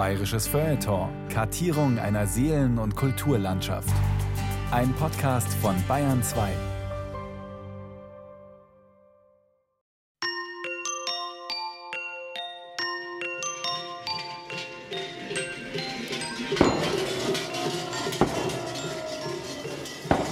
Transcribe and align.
Bayerisches 0.00 0.48
Feuilleton. 0.48 1.10
Kartierung 1.28 1.98
einer 1.98 2.26
Seelen- 2.26 2.78
und 2.78 2.96
Kulturlandschaft. 2.96 3.92
Ein 4.70 4.94
Podcast 4.94 5.52
von 5.60 5.74
Bayern 5.86 6.22
2. 6.22 6.48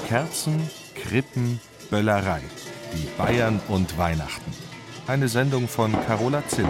Kerzen, 0.09 0.71
Krippen, 0.95 1.61
Böllerei. 1.91 2.41
Die 2.95 3.07
Bayern 3.19 3.61
und 3.69 3.99
Weihnachten. 3.99 4.51
Eine 5.07 5.29
Sendung 5.29 5.69
von 5.69 5.93
Carola 5.93 6.43
Zinn. 6.49 6.69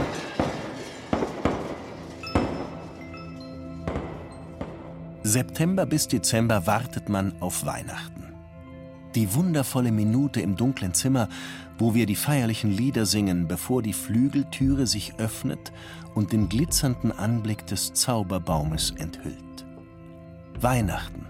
September 5.28 5.84
bis 5.84 6.09
Dezember 6.09 6.66
wartet 6.66 7.10
man 7.10 7.34
auf 7.41 7.66
Weihnachten. 7.66 8.32
Die 9.14 9.34
wundervolle 9.34 9.92
Minute 9.92 10.41
im 10.41 10.56
dunklen 10.56 10.95
Zimmer, 10.95 11.28
wo 11.77 11.95
wir 11.95 12.06
die 12.06 12.16
feierlichen 12.16 12.70
Lieder 12.70 13.04
singen, 13.04 13.46
bevor 13.46 13.82
die 13.82 13.92
Flügeltüre 13.92 14.87
sich 14.87 15.18
öffnet 15.18 15.70
und 16.14 16.32
den 16.32 16.48
glitzernden 16.48 17.12
Anblick 17.12 17.66
des 17.66 17.92
Zauberbaumes 17.92 18.95
enthüllt. 18.96 19.66
Weihnachten. 20.62 21.27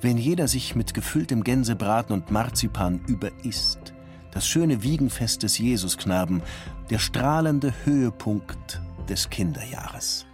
Wenn 0.00 0.16
jeder 0.16 0.48
sich 0.48 0.74
mit 0.74 0.94
gefülltem 0.94 1.44
Gänsebraten 1.44 2.14
und 2.14 2.30
Marzipan 2.30 2.98
überisst. 3.08 3.92
Das 4.30 4.48
schöne 4.48 4.82
Wiegenfest 4.82 5.42
des 5.42 5.58
Jesusknaben, 5.58 6.40
der 6.88 6.98
strahlende 6.98 7.74
Höhepunkt 7.84 8.80
des 9.06 9.28
Kinderjahres. 9.28 10.24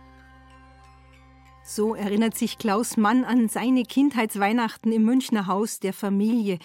So 1.71 1.95
erinnert 1.95 2.35
sich 2.35 2.57
Klaus 2.57 2.97
Mann 2.97 3.25
an 3.25 3.51
seine 3.51 3.83
Kindheitsweihnachten 3.83 4.91
im 4.91 5.05
Münchner 5.05 5.47
Haus 5.47 5.81
der 5.81 5.93
Familie, 5.93 6.59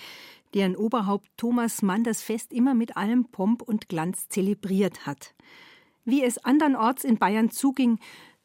deren 0.54 0.78
Oberhaupt 0.78 1.28
Thomas 1.36 1.82
Mann 1.82 2.06
das 2.06 2.22
Fest 2.22 2.54
immer 2.54 2.74
mit 2.74 2.96
allem 2.96 3.26
Pomp 3.26 3.64
und 3.64 3.90
Glanz 3.90 4.30
zelebriert 4.30 5.06
hat. 5.06 5.36
Wie 6.06 6.24
es 6.24 6.38
andernorts 6.46 7.04
in 7.04 7.18
Bayern 7.18 7.52
zuging, 7.52 8.00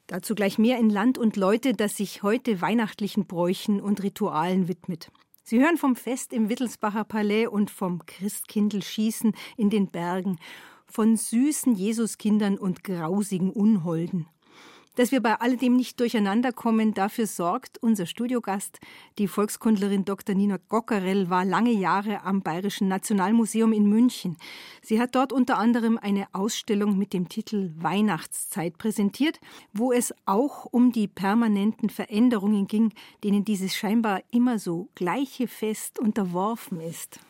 dazu 0.08 0.34
gleich 0.34 0.58
mehr 0.58 0.80
in 0.80 0.90
Land 0.90 1.16
und 1.16 1.36
Leute, 1.36 1.74
das 1.74 1.96
sich 1.96 2.24
heute 2.24 2.60
weihnachtlichen 2.60 3.26
Bräuchen 3.28 3.80
und 3.80 4.02
Ritualen 4.02 4.66
widmet. 4.66 5.12
Sie 5.44 5.60
hören 5.60 5.76
vom 5.76 5.94
Fest 5.94 6.32
im 6.32 6.48
Wittelsbacher 6.48 7.04
Palais 7.04 7.46
und 7.46 7.70
vom 7.70 8.04
Christkindlschießen 8.04 9.32
in 9.56 9.70
den 9.70 9.92
Bergen, 9.92 10.40
von 10.86 11.16
süßen 11.16 11.76
Jesuskindern 11.76 12.58
und 12.58 12.82
grausigen 12.82 13.50
Unholden. 13.50 14.26
Dass 14.98 15.12
wir 15.12 15.22
bei 15.22 15.36
alledem 15.36 15.76
nicht 15.76 16.00
durcheinander 16.00 16.50
kommen, 16.50 16.92
dafür 16.92 17.28
sorgt 17.28 17.78
unser 17.78 18.04
Studiogast. 18.04 18.80
Die 19.18 19.28
Volkskundlerin 19.28 20.04
Dr. 20.04 20.34
Nina 20.34 20.58
Gockerell 20.68 21.30
war 21.30 21.44
lange 21.44 21.70
Jahre 21.70 22.22
am 22.22 22.42
Bayerischen 22.42 22.88
Nationalmuseum 22.88 23.72
in 23.72 23.88
München. 23.88 24.36
Sie 24.82 25.00
hat 25.00 25.14
dort 25.14 25.32
unter 25.32 25.56
anderem 25.56 25.98
eine 25.98 26.26
Ausstellung 26.32 26.98
mit 26.98 27.12
dem 27.12 27.28
Titel 27.28 27.70
Weihnachtszeit 27.76 28.76
präsentiert, 28.76 29.38
wo 29.72 29.92
es 29.92 30.12
auch 30.26 30.64
um 30.64 30.90
die 30.90 31.06
permanenten 31.06 31.90
Veränderungen 31.90 32.66
ging, 32.66 32.92
denen 33.22 33.44
dieses 33.44 33.76
scheinbar 33.76 34.22
immer 34.32 34.58
so 34.58 34.88
gleiche 34.96 35.46
Fest 35.46 36.00
unterworfen 36.00 36.80
ist. 36.80 37.20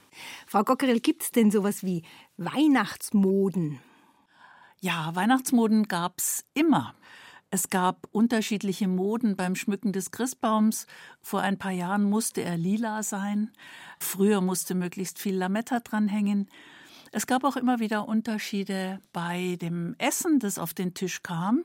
Frau 0.46 0.64
Gockerell, 0.64 1.00
gibt 1.00 1.22
es 1.22 1.32
denn 1.32 1.50
sowas 1.50 1.84
wie 1.84 2.02
Weihnachtsmoden? 2.38 3.78
Ja, 4.80 5.14
Weihnachtsmoden 5.14 5.82
gab 5.82 6.14
es 6.16 6.46
immer. 6.54 6.94
Es 7.50 7.70
gab 7.70 8.08
unterschiedliche 8.12 8.88
Moden 8.88 9.34
beim 9.34 9.54
Schmücken 9.54 9.92
des 9.92 10.10
Christbaums. 10.10 10.86
Vor 11.22 11.40
ein 11.40 11.58
paar 11.58 11.72
Jahren 11.72 12.04
musste 12.04 12.42
er 12.42 12.58
lila 12.58 13.02
sein. 13.02 13.52
Früher 13.98 14.42
musste 14.42 14.74
möglichst 14.74 15.18
viel 15.18 15.34
Lametta 15.34 15.80
dranhängen. 15.80 16.50
Es 17.10 17.26
gab 17.26 17.44
auch 17.44 17.56
immer 17.56 17.80
wieder 17.80 18.06
Unterschiede 18.06 19.00
bei 19.14 19.56
dem 19.62 19.94
Essen, 19.96 20.40
das 20.40 20.58
auf 20.58 20.74
den 20.74 20.92
Tisch 20.92 21.22
kam. 21.22 21.64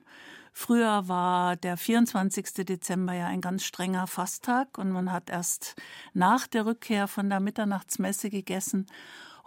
Früher 0.53 1.09
war 1.09 1.57
der 1.57 1.75
24. 1.75 2.65
Dezember 2.65 3.13
ja 3.13 3.27
ein 3.27 3.41
ganz 3.41 3.65
strenger 3.65 4.07
Fasttag 4.07 4.77
und 4.77 4.89
man 4.91 5.11
hat 5.11 5.29
erst 5.29 5.75
nach 6.13 6.47
der 6.47 6.65
Rückkehr 6.65 7.09
von 7.09 7.29
der 7.29 7.41
Mitternachtsmesse 7.41 8.29
gegessen. 8.29 8.85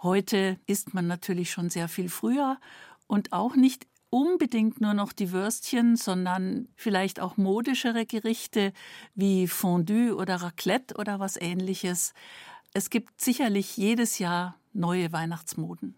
Heute 0.03 0.59
isst 0.67 0.93
man 0.93 1.07
natürlich 1.07 1.49
schon 1.49 1.71
sehr 1.71 1.87
viel 1.87 2.09
früher 2.09 2.59
und 3.07 3.33
auch 3.33 3.55
nicht 3.55 3.87
unbedingt 4.09 4.81
nur 4.81 4.93
noch 4.93 5.13
die 5.13 5.31
Würstchen, 5.31 5.95
sondern 5.95 6.67
vielleicht 6.75 7.19
auch 7.19 7.37
modischere 7.37 8.05
Gerichte 8.05 8.73
wie 9.15 9.47
Fondue 9.47 10.15
oder 10.15 10.37
Raclette 10.37 10.95
oder 10.95 11.19
was 11.19 11.37
ähnliches. 11.37 12.13
Es 12.73 12.89
gibt 12.89 13.19
sicherlich 13.21 13.77
jedes 13.77 14.19
Jahr 14.19 14.55
neue 14.73 15.11
Weihnachtsmoden. 15.11 15.95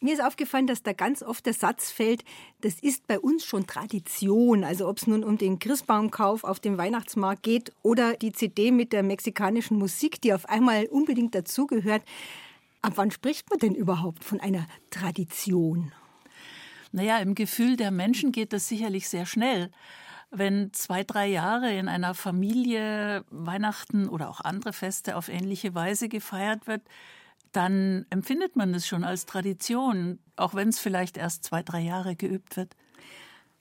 Mir 0.00 0.14
ist 0.14 0.22
aufgefallen, 0.22 0.68
dass 0.68 0.84
da 0.84 0.92
ganz 0.92 1.24
oft 1.24 1.44
der 1.44 1.54
Satz 1.54 1.90
fällt, 1.90 2.22
das 2.60 2.74
ist 2.74 3.08
bei 3.08 3.18
uns 3.18 3.44
schon 3.44 3.66
Tradition. 3.66 4.62
Also 4.62 4.88
ob 4.88 4.98
es 4.98 5.08
nun 5.08 5.24
um 5.24 5.38
den 5.38 5.58
Christbaumkauf 5.58 6.44
auf 6.44 6.60
dem 6.60 6.78
Weihnachtsmarkt 6.78 7.42
geht 7.42 7.72
oder 7.82 8.14
die 8.14 8.30
CD 8.30 8.70
mit 8.70 8.92
der 8.92 9.02
mexikanischen 9.02 9.76
Musik, 9.76 10.20
die 10.20 10.32
auf 10.32 10.48
einmal 10.48 10.86
unbedingt 10.86 11.34
dazugehört. 11.34 12.04
Ab 12.80 12.92
wann 12.94 13.10
spricht 13.10 13.50
man 13.50 13.58
denn 13.58 13.74
überhaupt 13.74 14.22
von 14.22 14.38
einer 14.38 14.68
Tradition? 14.90 15.92
Naja, 16.92 17.18
im 17.18 17.34
Gefühl 17.34 17.76
der 17.76 17.90
Menschen 17.90 18.32
geht 18.32 18.52
das 18.52 18.68
sicherlich 18.68 19.08
sehr 19.08 19.26
schnell. 19.26 19.70
Wenn 20.30 20.72
zwei, 20.72 21.04
drei 21.04 21.26
Jahre 21.26 21.72
in 21.74 21.88
einer 21.88 22.14
Familie 22.14 23.24
Weihnachten 23.30 24.08
oder 24.08 24.28
auch 24.28 24.40
andere 24.40 24.72
Feste 24.72 25.16
auf 25.16 25.28
ähnliche 25.28 25.74
Weise 25.74 26.08
gefeiert 26.08 26.66
wird, 26.66 26.82
dann 27.52 28.04
empfindet 28.10 28.56
man 28.56 28.74
es 28.74 28.86
schon 28.86 29.04
als 29.04 29.24
Tradition, 29.24 30.18
auch 30.36 30.54
wenn 30.54 30.68
es 30.68 30.78
vielleicht 30.78 31.16
erst 31.16 31.44
zwei, 31.44 31.62
drei 31.62 31.80
Jahre 31.80 32.14
geübt 32.14 32.56
wird. 32.56 32.76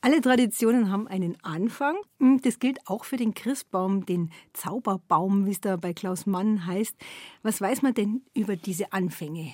Alle 0.02 0.22
Traditionen 0.22 0.92
haben 0.92 1.08
einen 1.08 1.38
Anfang. 1.44 1.96
Das 2.44 2.60
gilt 2.60 2.80
auch 2.88 3.04
für 3.04 3.18
den 3.18 3.34
Christbaum, 3.34 4.06
den 4.06 4.32
Zauberbaum, 4.54 5.46
wie 5.46 5.52
es 5.52 5.62
da 5.62 5.76
bei 5.76 5.94
Klaus 5.94 6.26
Mann 6.26 6.66
heißt. 6.66 6.96
Was 7.42 7.62
weiß 7.62 7.82
man 7.82 7.94
denn 7.94 8.22
über 8.34 8.56
diese 8.56 8.94
Anfänge? 8.94 9.54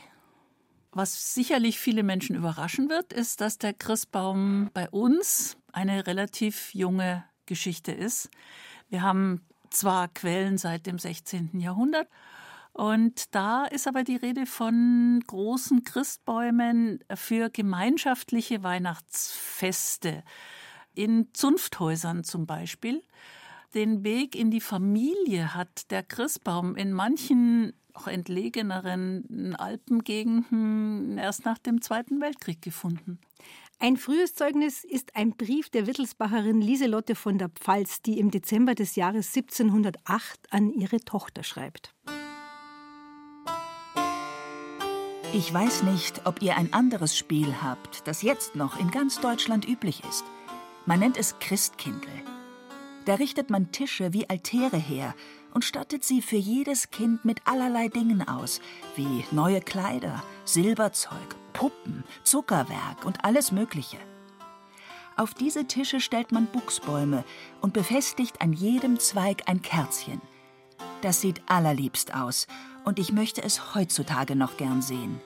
Was 0.96 1.34
sicherlich 1.34 1.80
viele 1.80 2.04
Menschen 2.04 2.36
überraschen 2.36 2.88
wird, 2.88 3.14
ist, 3.14 3.42
dass 3.42 3.58
der 3.58 3.74
Christbaum 3.74 4.70
bei 4.74 4.88
uns 4.90 5.58
eine 5.72 6.06
relativ 6.06 6.74
junge 6.76 7.24
Geschichte 7.48 7.92
ist. 7.92 8.30
Wir 8.90 9.02
haben 9.02 9.42
zwar 9.72 10.08
Quellen 10.08 10.60
seit 10.60 10.86
dem 10.86 11.00
16. 11.00 11.60
Jahrhundert, 11.60 12.08
und 12.74 13.36
da 13.36 13.66
ist 13.66 13.88
aber 13.88 14.04
die 14.04 14.16
Rede 14.16 14.48
von 14.48 15.24
großen 15.28 15.84
Christbäumen 15.84 17.04
für 17.14 17.50
gemeinschaftliche 17.52 18.64
Weihnachtsfeste. 18.64 20.24
In 20.96 21.30
Zunfthäusern 21.34 22.24
zum 22.24 22.46
Beispiel. 22.48 23.04
Den 23.74 24.04
Weg 24.04 24.36
in 24.36 24.52
die 24.52 24.62
Familie 24.62 25.56
hat 25.56 25.90
der 25.90 26.04
Christbaum 26.04 26.76
in 26.76 26.94
manchen 26.94 27.74
auch 27.96 28.08
entlegeneren 28.08 29.56
Alpengegenden 29.56 31.18
erst 31.18 31.46
nach 31.46 31.58
dem 31.58 31.82
Zweiten 31.82 32.22
Weltkrieg 32.22 32.62
gefunden. 32.62 33.20
Ein 33.80 33.98
frühes 33.98 34.36
Zeugnis 34.36 34.84
ist 34.84 35.16
ein 35.16 35.32
Brief 35.36 35.70
der 35.70 35.88
Wittelsbacherin 35.88 36.62
Lieselotte 36.62 37.16
von 37.16 37.40
der 37.40 37.50
Pfalz, 37.50 38.02
die 38.04 38.20
im 38.20 38.30
Dezember 38.30 38.76
des 38.76 38.96
Jahres 38.96 39.36
1708 39.36 40.54
an 40.54 40.72
ihre 40.72 41.00
Tochter 41.00 41.44
schreibt. 41.44 41.96
Ich 45.34 45.52
weiß 45.52 45.82
nicht, 45.84 46.28
ob 46.28 46.44
ihr 46.44 46.58
ein 46.58 46.74
anderes 46.74 47.18
Spiel 47.18 47.56
habt, 47.64 48.08
das 48.08 48.22
jetzt 48.22 48.56
noch 48.56 48.80
in 48.80 48.92
ganz 48.92 49.20
Deutschland 49.20 49.68
üblich 49.68 50.04
ist. 50.08 50.24
Man 50.86 51.00
nennt 51.00 51.18
es 51.18 51.40
Christkindl. 51.40 52.08
Da 53.06 53.16
richtet 53.16 53.50
man 53.50 53.72
Tische 53.72 54.14
wie 54.14 54.30
Altäre 54.30 54.78
her 54.78 55.14
und 55.54 55.66
stattet 55.66 56.04
sie 56.04 56.22
für 56.22 56.38
jedes 56.38 56.90
Kind 56.90 57.26
mit 57.26 57.42
allerlei 57.46 57.90
Dingen 57.90 58.28
aus, 58.28 58.62
wie 58.96 59.26
neue 59.32 59.62
Kleider, 59.62 60.24
Silberzeug, 60.46 61.36
Puppen, 61.52 62.04
Zuckerwerk 62.24 63.06
und 63.06 63.24
alles 63.26 63.52
Mögliche. 63.52 63.98
Auf 65.16 65.34
diese 65.34 65.66
Tische 65.66 66.00
stellt 66.00 66.32
man 66.32 66.48
Buchsbäume 66.48 67.24
und 67.62 67.74
befestigt 67.74 68.42
an 68.42 68.54
jedem 68.54 69.00
Zweig 69.00 69.44
ein 69.48 69.62
Kerzchen. 69.62 70.22
Das 71.02 71.22
sieht 71.22 71.42
allerliebst 71.48 72.16
aus 72.16 72.48
und 72.84 72.98
ich 72.98 73.12
möchte 73.12 73.44
es 73.44 73.76
heutzutage 73.76 74.36
noch 74.36 74.58
gern 74.58 74.82
sehen. 74.82 75.20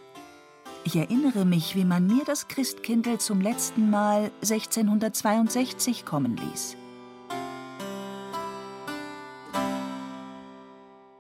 Ich 0.84 0.96
erinnere 0.96 1.46
mich, 1.46 1.76
wie 1.76 1.86
man 1.86 2.08
mir 2.08 2.24
das 2.26 2.48
Christkindl 2.48 3.18
zum 3.18 3.42
letzten 3.42 3.90
Mal 3.90 4.32
1662 4.42 6.06
kommen 6.06 6.38
ließ. 6.38 6.78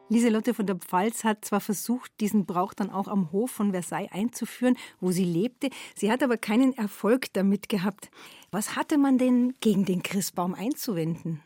Lieselotte 0.10 0.54
von 0.54 0.66
der 0.66 0.78
Pfalz 0.78 1.24
hat 1.24 1.44
zwar 1.44 1.60
versucht, 1.60 2.12
diesen 2.20 2.46
Brauch 2.46 2.74
dann 2.74 2.90
auch 2.90 3.08
am 3.08 3.32
Hof 3.32 3.52
von 3.52 3.72
Versailles 3.72 4.12
einzuführen, 4.12 4.78
wo 5.00 5.12
sie 5.12 5.26
lebte, 5.26 5.70
sie 5.96 6.12
hat 6.12 6.24
aber 6.24 6.38
keinen 6.38 6.78
Erfolg 6.78 7.34
damit 7.34 7.70
gehabt. 7.70 8.10
Was 8.52 8.76
hatte 8.76 8.98
man 8.98 9.18
denn 9.18 9.54
gegen 9.60 9.86
den 9.86 10.04
Christbaum 10.04 10.54
einzuwenden? 10.54 11.42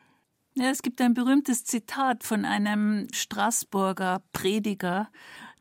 Ja, 0.53 0.69
es 0.69 0.81
gibt 0.81 1.01
ein 1.01 1.13
berühmtes 1.13 1.63
Zitat 1.63 2.23
von 2.23 2.45
einem 2.45 3.07
Straßburger 3.13 4.21
Prediger, 4.33 5.09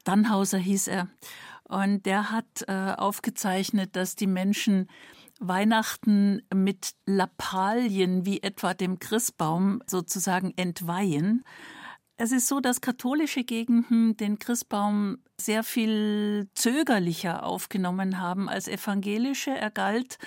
Dannhauser 0.05 0.59
hieß 0.59 0.89
er, 0.89 1.09
und 1.65 2.05
der 2.05 2.33
hat 2.33 2.65
äh, 2.67 2.95
aufgezeichnet, 2.97 3.95
dass 3.95 4.17
die 4.17 4.27
Menschen 4.27 4.89
Weihnachten 5.39 6.43
mit 6.53 6.95
Lappalien 7.07 8.27
wie 8.27 8.43
etwa 8.43 8.75
dem 8.75 8.99
Christbaum 8.99 9.81
sozusagen 9.87 10.53
entweihen. 10.57 11.45
Es 12.23 12.33
ist 12.33 12.49
so, 12.49 12.61
dass 12.61 12.83
katholische 12.83 13.45
Gegenden 13.45 14.15
den 14.15 14.39
Christbaum 14.39 15.21
sehr 15.41 15.65
viel 15.65 16.51
zögerlicher 16.55 17.47
aufgenommen 17.47 18.21
haben 18.21 18.51
als 18.51 18.69
evangelische. 18.69 19.53
Er 19.53 19.71
galt 19.71 20.19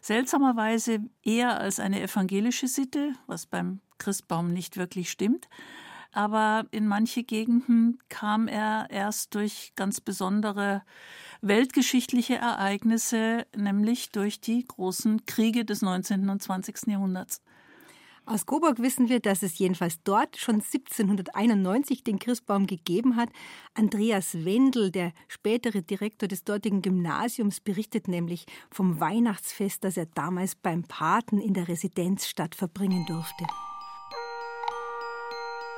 seltsamerweise 0.00 1.00
eher 1.24 1.58
als 1.58 1.80
eine 1.80 2.00
evangelische 2.02 2.68
Sitte, 2.68 3.14
was 3.26 3.46
beim 3.46 3.80
Christbaum 3.98 4.52
nicht 4.52 4.76
wirklich 4.76 5.10
stimmt. 5.10 5.48
Aber 6.12 6.66
in 6.70 6.86
manche 6.86 7.24
Gegenden 7.24 7.98
kam 8.08 8.46
er 8.46 8.86
erst 8.88 9.34
durch 9.34 9.72
ganz 9.74 10.00
besondere 10.00 10.82
weltgeschichtliche 11.40 12.36
Ereignisse, 12.36 13.44
nämlich 13.56 14.12
durch 14.12 14.40
die 14.40 14.64
großen 14.64 15.26
Kriege 15.26 15.64
des 15.64 15.82
19. 15.82 16.28
und 16.28 16.40
20. 16.40 16.86
Jahrhunderts. 16.86 17.42
Aus 18.30 18.46
Coburg 18.46 18.78
wissen 18.78 19.08
wir, 19.08 19.18
dass 19.18 19.42
es 19.42 19.58
jedenfalls 19.58 20.04
dort 20.04 20.36
schon 20.36 20.60
1791 20.60 22.04
den 22.04 22.20
Christbaum 22.20 22.68
gegeben 22.68 23.16
hat. 23.16 23.28
Andreas 23.74 24.44
Wendel, 24.44 24.92
der 24.92 25.12
spätere 25.26 25.82
Direktor 25.82 26.28
des 26.28 26.44
dortigen 26.44 26.80
Gymnasiums, 26.80 27.58
berichtet 27.58 28.06
nämlich 28.06 28.46
vom 28.70 29.00
Weihnachtsfest, 29.00 29.82
das 29.82 29.96
er 29.96 30.06
damals 30.06 30.54
beim 30.54 30.84
Paten 30.84 31.40
in 31.40 31.54
der 31.54 31.66
Residenzstadt 31.66 32.54
verbringen 32.54 33.04
durfte. 33.04 33.46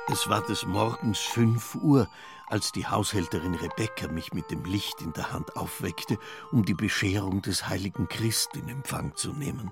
Es 0.09 0.29
war 0.29 0.45
des 0.45 0.63
Morgens 0.67 1.17
fünf 1.17 1.73
Uhr, 1.73 2.07
als 2.49 2.71
die 2.71 2.85
Haushälterin 2.85 3.55
Rebecca 3.55 4.09
mich 4.09 4.31
mit 4.31 4.51
dem 4.51 4.63
Licht 4.65 5.01
in 5.01 5.11
der 5.13 5.33
Hand 5.33 5.57
aufweckte, 5.57 6.19
um 6.51 6.63
die 6.63 6.75
Bescherung 6.75 7.41
des 7.41 7.67
heiligen 7.67 8.07
Christ 8.07 8.55
in 8.55 8.69
Empfang 8.69 9.15
zu 9.15 9.33
nehmen. 9.33 9.71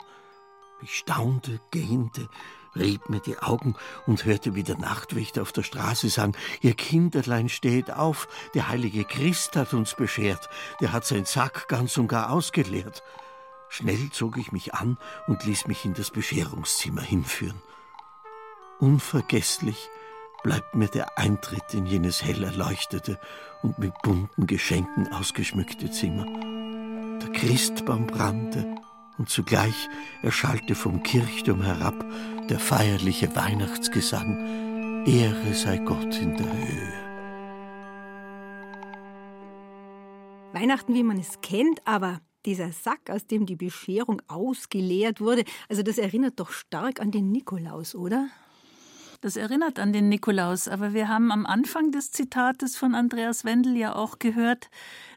Ich 0.81 0.95
staunte, 0.95 1.61
gähnte, 1.69 2.27
rieb 2.75 3.09
mir 3.09 3.19
die 3.19 3.39
Augen 3.39 3.75
und 4.05 4.25
hörte, 4.25 4.55
wie 4.55 4.63
der 4.63 4.77
Nachtwächter 4.77 5.41
auf 5.41 5.51
der 5.51 5.63
Straße 5.63 6.09
sang, 6.09 6.35
Ihr 6.61 6.73
Kinderlein 6.73 7.49
steht 7.49 7.91
auf, 7.91 8.27
der 8.53 8.69
heilige 8.69 9.03
Christ 9.03 9.55
hat 9.55 9.73
uns 9.73 9.95
beschert, 9.95 10.49
der 10.79 10.91
hat 10.91 11.05
sein 11.05 11.25
Sack 11.25 11.67
ganz 11.67 11.97
und 11.97 12.07
gar 12.07 12.31
ausgeleert. 12.31 13.03
Schnell 13.69 14.09
zog 14.11 14.37
ich 14.37 14.51
mich 14.51 14.73
an 14.73 14.97
und 15.27 15.45
ließ 15.45 15.67
mich 15.67 15.85
in 15.85 15.93
das 15.93 16.11
Bescherungszimmer 16.11 17.01
hinführen. 17.01 17.61
Unvergesslich 18.79 19.89
bleibt 20.43 20.75
mir 20.75 20.87
der 20.87 21.17
Eintritt 21.17 21.73
in 21.73 21.85
jenes 21.85 22.23
hell 22.23 22.43
erleuchtete 22.43 23.19
und 23.61 23.79
mit 23.79 23.93
bunten 24.01 24.47
Geschenken 24.47 25.11
ausgeschmückte 25.13 25.91
Zimmer. 25.91 26.25
Der 27.21 27.31
Christbaum 27.31 28.07
brannte, 28.07 28.75
und 29.21 29.29
zugleich 29.29 29.87
erschallte 30.23 30.73
vom 30.73 31.03
Kirchturm 31.03 31.61
herab 31.61 32.03
der 32.49 32.57
feierliche 32.57 33.35
Weihnachtsgesang 33.35 35.05
Ehre 35.05 35.53
sei 35.53 35.77
Gott 35.77 36.17
in 36.19 36.35
der 36.37 36.51
Höhe. 36.51 36.93
Weihnachten, 40.53 40.95
wie 40.95 41.03
man 41.03 41.19
es 41.19 41.39
kennt, 41.41 41.85
aber 41.85 42.19
dieser 42.47 42.71
Sack, 42.71 43.11
aus 43.11 43.27
dem 43.27 43.45
die 43.45 43.55
Bescherung 43.55 44.23
ausgeleert 44.27 45.21
wurde, 45.21 45.43
also 45.69 45.83
das 45.83 45.99
erinnert 45.99 46.39
doch 46.39 46.49
stark 46.49 46.99
an 46.99 47.11
den 47.11 47.31
Nikolaus, 47.31 47.93
oder? 47.93 48.27
Das 49.21 49.35
erinnert 49.35 49.77
an 49.77 49.93
den 49.93 50.09
Nikolaus, 50.09 50.67
aber 50.67 50.93
wir 50.93 51.07
haben 51.07 51.31
am 51.31 51.45
Anfang 51.45 51.91
des 51.91 52.11
Zitates 52.11 52.75
von 52.75 52.95
Andreas 52.95 53.45
Wendel 53.45 53.77
ja 53.77 53.95
auch 53.95 54.17
gehört, 54.17 54.71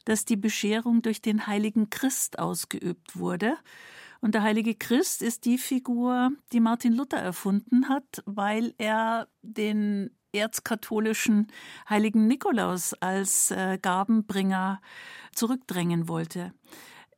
dass 0.05 0.27
die 0.27 0.37
Bescherung 0.37 1.01
durch 1.01 1.23
den 1.23 1.47
heiligen 1.47 1.89
Christ 1.89 2.39
ausgeübt 2.39 3.19
wurde. 3.19 3.57
Und 4.21 4.35
der 4.35 4.43
heilige 4.43 4.75
Christ 4.75 5.23
ist 5.23 5.47
die 5.47 5.57
Figur, 5.57 6.33
die 6.53 6.61
Martin 6.61 6.93
Luther 6.93 7.17
erfunden 7.17 7.89
hat, 7.89 8.23
weil 8.27 8.75
er 8.77 9.27
den 9.41 10.11
erzkatholischen 10.35 11.47
heiligen 11.89 12.27
Nikolaus 12.27 12.93
als 12.95 13.53
äh, 13.53 13.79
Gabenbringer 13.81 14.83
zurückdrängen 15.35 16.09
wollte. 16.09 16.53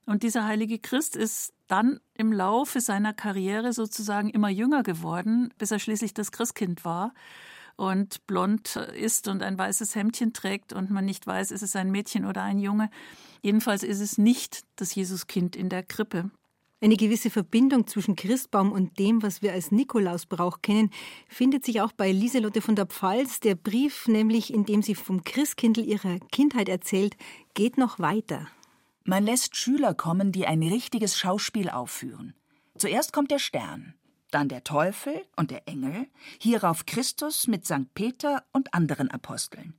Und 0.07 0.23
dieser 0.23 0.45
heilige 0.45 0.79
Christ 0.79 1.17
ist 1.17 1.53
dann 1.67 2.01
im 2.15 2.33
Laufe 2.33 2.81
seiner 2.81 3.13
Karriere 3.13 3.73
sozusagen 3.73 4.31
immer 4.31 4.49
jünger 4.49 4.85
geworden, 4.85 5.53
bis 5.59 5.73
er 5.73 5.81
schließlich 5.81 6.15
das 6.15 6.31
Christkind 6.31 6.85
war 6.85 7.13
und 7.77 8.27
blond 8.27 8.77
ist 8.77 9.29
und 9.29 9.43
ein 9.43 9.59
weißes 9.59 9.95
Hemdchen 9.95 10.33
trägt 10.33 10.73
und 10.73 10.91
man 10.91 11.05
nicht 11.05 11.27
weiß, 11.27 11.51
ist 11.51 11.63
es 11.63 11.77
ein 11.77 11.91
Mädchen 11.91 12.25
oder 12.25 12.43
ein 12.43 12.59
Junge. 12.59 12.89
Jedenfalls 13.43 13.83
ist 13.83 14.01
es 14.01 14.17
nicht 14.17 14.63
das 14.77 14.95
Jesuskind 14.95 15.57
in 15.57 15.69
der 15.69 15.83
Krippe. 15.83 16.31
Eine 16.81 16.97
gewisse 16.97 17.31
Verbindung 17.31 17.87
zwischen 17.87 18.17
Christbaum 18.17 18.71
und 18.71 18.99
dem, 18.99 19.23
was 19.23 19.41
wir 19.41 19.53
als 19.53 19.73
Nikolausbrauch 19.73 20.61
kennen, 20.63 20.91
findet 21.27 21.65
sich 21.65 21.81
auch 21.81 21.93
bei 21.93 22.13
Lieselotte 22.13 22.61
von 22.61 22.77
der 22.77 22.87
Pfalz. 22.87 23.41
Der 23.41 23.55
Brief, 23.55 24.09
nämlich 24.09 24.53
in 24.53 24.65
dem 24.67 24.83
sie 24.83 24.95
vom 24.95 25.25
Christkindl 25.25 25.85
ihrer 25.85 26.19
Kindheit 26.31 26.69
erzählt, 26.69 27.17
geht 27.55 27.79
noch 27.79 27.99
weiter. 27.99 28.47
Man 29.09 29.25
lässt 29.25 29.55
Schüler 29.55 29.95
kommen, 29.95 30.33
die 30.33 30.47
ein 30.47 30.65
richtiges 30.65 31.17
Schauspiel 31.17 31.71
aufführen. 31.71 32.35
Zuerst 32.77 33.13
kommt 33.13 33.31
der 33.31 33.39
Stern, 33.39 33.95
dann 34.33 34.49
der 34.49 34.65
Teufel 34.65 35.23
und 35.37 35.53
der 35.53 35.69
Engel, 35.69 36.09
hierauf 36.41 36.87
Christus 36.87 37.47
mit 37.47 37.65
St. 37.65 37.95
Peter 37.95 38.43
und 38.53 38.75
anderen 38.75 39.09
Aposteln. 39.09 39.75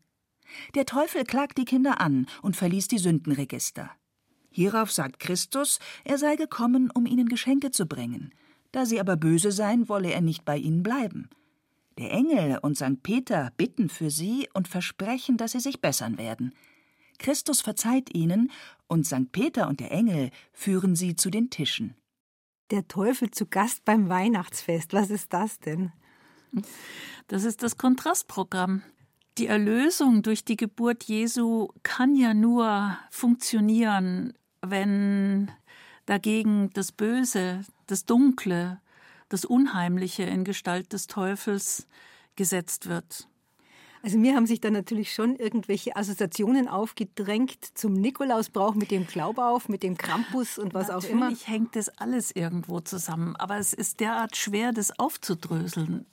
Der 0.75 0.85
Teufel 0.85 1.25
klagt 1.25 1.57
die 1.57 1.65
Kinder 1.65 1.99
an 1.99 2.27
und 2.41 2.55
verließ 2.55 2.87
die 2.87 2.99
Sündenregister. 2.99 3.91
Hierauf 4.49 4.93
sagt 4.93 5.19
Christus, 5.19 5.79
er 6.05 6.17
sei 6.17 6.37
gekommen, 6.37 6.89
um 6.89 7.05
ihnen 7.05 7.27
Geschenke 7.27 7.71
zu 7.71 7.85
bringen. 7.85 8.33
Da 8.71 8.85
sie 8.85 9.01
aber 9.01 9.17
böse 9.17 9.51
seien, 9.51 9.89
wolle 9.89 10.09
er 10.09 10.21
nicht 10.21 10.45
bei 10.45 10.55
ihnen 10.55 10.83
bleiben. 10.83 11.29
Der 11.97 12.11
Engel 12.11 12.59
und 12.61 12.77
St. 12.77 13.03
Peter 13.03 13.51
bitten 13.57 13.89
für 13.89 14.09
sie 14.09 14.47
und 14.53 14.69
versprechen, 14.69 15.35
dass 15.35 15.51
sie 15.51 15.59
sich 15.59 15.81
bessern 15.81 16.17
werden. 16.17 16.53
Christus 17.17 17.61
verzeiht 17.61 18.13
ihnen, 18.13 18.51
und 18.87 19.05
St. 19.05 19.31
Peter 19.31 19.67
und 19.67 19.79
der 19.79 19.91
Engel 19.91 20.31
führen 20.53 20.95
sie 20.95 21.15
zu 21.15 21.29
den 21.29 21.49
Tischen. 21.49 21.95
Der 22.71 22.87
Teufel 22.87 23.31
zu 23.31 23.45
Gast 23.45 23.85
beim 23.85 24.09
Weihnachtsfest, 24.09 24.93
was 24.93 25.09
ist 25.09 25.33
das 25.33 25.59
denn? 25.59 25.91
Das 27.27 27.43
ist 27.43 27.63
das 27.63 27.77
Kontrastprogramm. 27.77 28.83
Die 29.37 29.47
Erlösung 29.47 30.23
durch 30.23 30.43
die 30.43 30.57
Geburt 30.57 31.03
Jesu 31.03 31.69
kann 31.83 32.15
ja 32.15 32.33
nur 32.33 32.97
funktionieren, 33.11 34.33
wenn 34.61 35.51
dagegen 36.05 36.71
das 36.73 36.91
Böse, 36.91 37.63
das 37.85 38.05
Dunkle, 38.05 38.81
das 39.29 39.45
Unheimliche 39.45 40.23
in 40.23 40.43
Gestalt 40.43 40.93
des 40.93 41.07
Teufels 41.07 41.87
gesetzt 42.35 42.87
wird. 42.87 43.27
Also 44.07 44.19
mir 44.19 44.37
haben 44.37 44.47
sich 44.47 44.61
da 44.61 44.71
natürlich 44.71 45.13
schon 45.13 45.35
irgendwelche 45.35 45.97
Assoziationen 45.97 46.69
aufgedrängt 46.69 47.57
zum 47.73 47.91
Nikolausbrauch 47.91 48.73
mit 48.73 48.89
dem 48.89 49.05
Glaubauf, 49.05 49.67
mit 49.67 49.83
dem 49.83 49.97
Krampus 49.97 50.57
und 50.57 50.73
was 50.73 50.87
natürlich 50.87 51.07
auch 51.07 51.11
immer. 51.11 51.25
Natürlich 51.25 51.47
hängt 51.49 51.75
das 51.75 51.89
alles 51.89 52.31
irgendwo 52.33 52.79
zusammen, 52.79 53.35
aber 53.35 53.57
es 53.57 53.73
ist 53.73 53.99
derart 53.99 54.37
schwer, 54.37 54.71
das 54.71 54.97
aufzudröseln. 54.97 56.05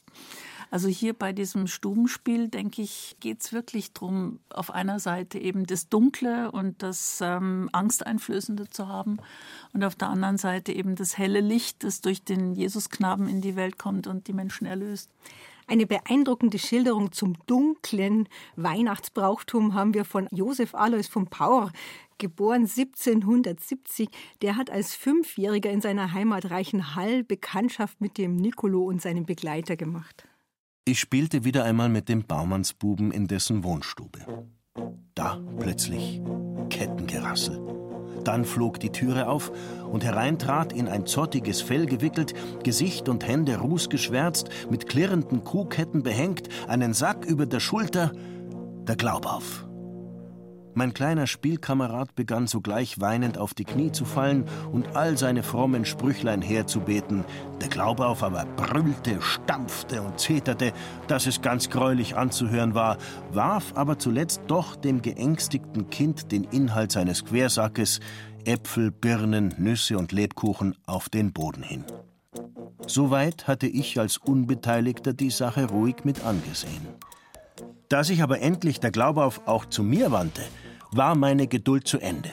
Also 0.73 0.89
hier 0.89 1.15
bei 1.15 1.33
diesem 1.33 1.69
Stubenspiel, 1.69 2.49
denke 2.49 2.83
ich, 2.83 3.15
geht 3.21 3.43
es 3.43 3.53
wirklich 3.53 3.93
darum, 3.93 4.41
auf 4.51 4.73
einer 4.73 4.99
Seite 4.99 5.39
eben 5.39 5.65
das 5.65 5.89
Dunkle 5.89 6.51
und 6.51 6.83
das 6.83 7.21
ähm, 7.23 7.69
Angsteinflößende 7.71 8.71
zu 8.71 8.89
haben 8.89 9.19
und 9.73 9.85
auf 9.85 9.95
der 9.95 10.09
anderen 10.09 10.37
Seite 10.37 10.73
eben 10.73 10.97
das 10.97 11.17
helle 11.17 11.39
Licht, 11.39 11.85
das 11.85 12.01
durch 12.01 12.25
den 12.25 12.57
Jesusknaben 12.57 13.29
in 13.29 13.41
die 13.41 13.55
Welt 13.55 13.79
kommt 13.79 14.09
und 14.09 14.27
die 14.27 14.33
Menschen 14.33 14.67
erlöst. 14.67 15.11
Eine 15.67 15.87
beeindruckende 15.87 16.59
Schilderung 16.59 17.13
zum 17.13 17.35
dunklen 17.47 18.29
Weihnachtsbrauchtum 18.57 19.75
haben 19.75 19.95
wir 19.95 20.05
von 20.05 20.29
Josef 20.31 20.75
Alois 20.75 21.09
von 21.09 21.27
Pauer, 21.27 21.73
geboren 22.19 22.63
1770. 22.63 24.09
Der 24.43 24.57
hat 24.57 24.71
als 24.71 24.95
Fünfjähriger 24.95 25.71
in 25.71 25.81
seiner 25.81 26.13
Heimat 26.13 26.51
Reichenhall 26.51 27.25
Bekanntschaft 27.25 28.01
mit 28.01 28.19
dem 28.19 28.37
Nicolo 28.37 28.85
und 28.85 29.01
seinem 29.01 29.25
Begleiter 29.25 29.77
gemacht. 29.77 30.27
Ich 30.85 31.01
spielte 31.01 31.45
wieder 31.45 31.65
einmal 31.65 31.89
mit 31.89 32.09
dem 32.09 32.25
Baumannsbuben 32.25 33.11
in 33.11 33.27
dessen 33.27 33.65
Wohnstube. 33.65 34.47
Da 35.15 35.41
plötzlich 35.59 36.21
Kettengerassel. 36.69 37.84
Dann 38.25 38.45
flog 38.45 38.81
die 38.81 38.91
Türe 38.91 39.29
auf 39.29 39.53
und 39.91 40.05
herein 40.05 40.39
trat 40.39 40.73
in 40.73 40.89
ein 40.89 41.07
zottiges 41.07 41.61
Fell 41.61 41.87
gewickelt, 41.87 42.35
Gesicht 42.63 43.09
und 43.09 43.27
Hände 43.27 43.59
rußgeschwärzt, 43.59 44.49
mit 44.71 44.89
klirrenden 44.89 45.45
Kuhketten 45.45 46.03
behängt, 46.03 46.49
einen 46.67 46.95
Sack 46.95 47.25
über 47.25 47.47
der 47.47 47.61
Schulter, 47.61 48.13
der 48.87 48.97
Glaubauf. 48.97 49.67
Mein 50.77 50.93
kleiner 50.93 51.29
Spielkamerad 51.29 52.17
begann 52.17 52.49
sogleich 52.49 53.01
weinend 53.01 53.39
auf 53.39 53.55
die 53.55 53.65
Knie 53.65 53.93
zu 53.93 54.05
fallen 54.05 54.45
und 54.73 54.97
all 54.97 55.17
seine 55.17 55.45
frommen 55.45 55.85
Sprüchlein 55.85 56.43
herzubeten. 56.43 57.25
Der 57.61 57.69
Glaubauf 57.69 58.25
aber 58.25 58.45
brüllte, 58.57 59.23
stampfte 59.23 60.03
und 60.03 60.19
zeterte, 60.19 60.73
dass 61.07 61.27
es 61.27 61.43
ganz 61.43 61.71
greulich 61.71 62.17
anzuhören 62.17 62.75
war, 62.75 62.99
warf 63.33 63.73
aber 63.77 64.01
zuletzt 64.01 64.43
doch 64.49 64.75
dem 64.75 65.01
geängstigten 65.01 65.91
Kind 65.91 66.33
den 66.33 66.43
Inhalt 66.45 66.91
seines 66.91 67.25
Quersackes, 67.25 68.01
Äpfel, 68.45 68.91
Birnen, 68.91 69.55
Nüsse 69.59 69.97
und 69.97 70.11
Lebkuchen, 70.11 70.77
auf 70.87 71.09
den 71.09 71.33
Boden 71.33 71.63
hin. 71.63 71.85
Soweit 72.87 73.47
hatte 73.47 73.69
ich 73.69 73.99
als 73.99 74.19
Unbeteiligter 74.19 75.13
die 75.13 75.31
Sache 75.31 75.67
ruhig 75.67 76.05
mit 76.05 76.25
angesehen. 76.25 76.87
Da 77.89 78.03
sich 78.03 78.23
aber 78.23 78.41
endlich 78.41 78.81
der 78.81 78.91
Glaubauf 78.91 79.43
auch 79.47 79.67
zu 79.67 79.83
mir 79.83 80.11
wandte, 80.11 80.43
war 80.97 81.17
meine 81.17 81.49
Geduld 81.49 81.89
zu 81.89 81.99
Ende. 81.99 82.31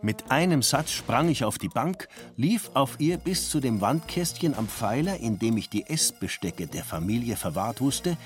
Mit 0.00 0.30
einem 0.30 0.62
Satz 0.62 0.92
sprang 0.92 1.28
ich 1.28 1.44
auf 1.44 1.58
die 1.58 1.68
Bank, 1.68 2.08
lief 2.36 2.70
auf 2.74 2.98
ihr 2.98 3.18
bis 3.18 3.50
zu 3.50 3.60
dem 3.60 3.80
Wandkästchen 3.82 4.54
am 4.56 4.66
Pfeiler, 4.66 5.18
in 5.18 5.38
dem 5.38 5.58
ich 5.58 5.68
die 5.68 5.86
Essbestecke 5.86 6.66
der 6.66 6.84
Familie 6.84 7.36
verwahrt 7.36 7.80
wusste, 7.80 8.16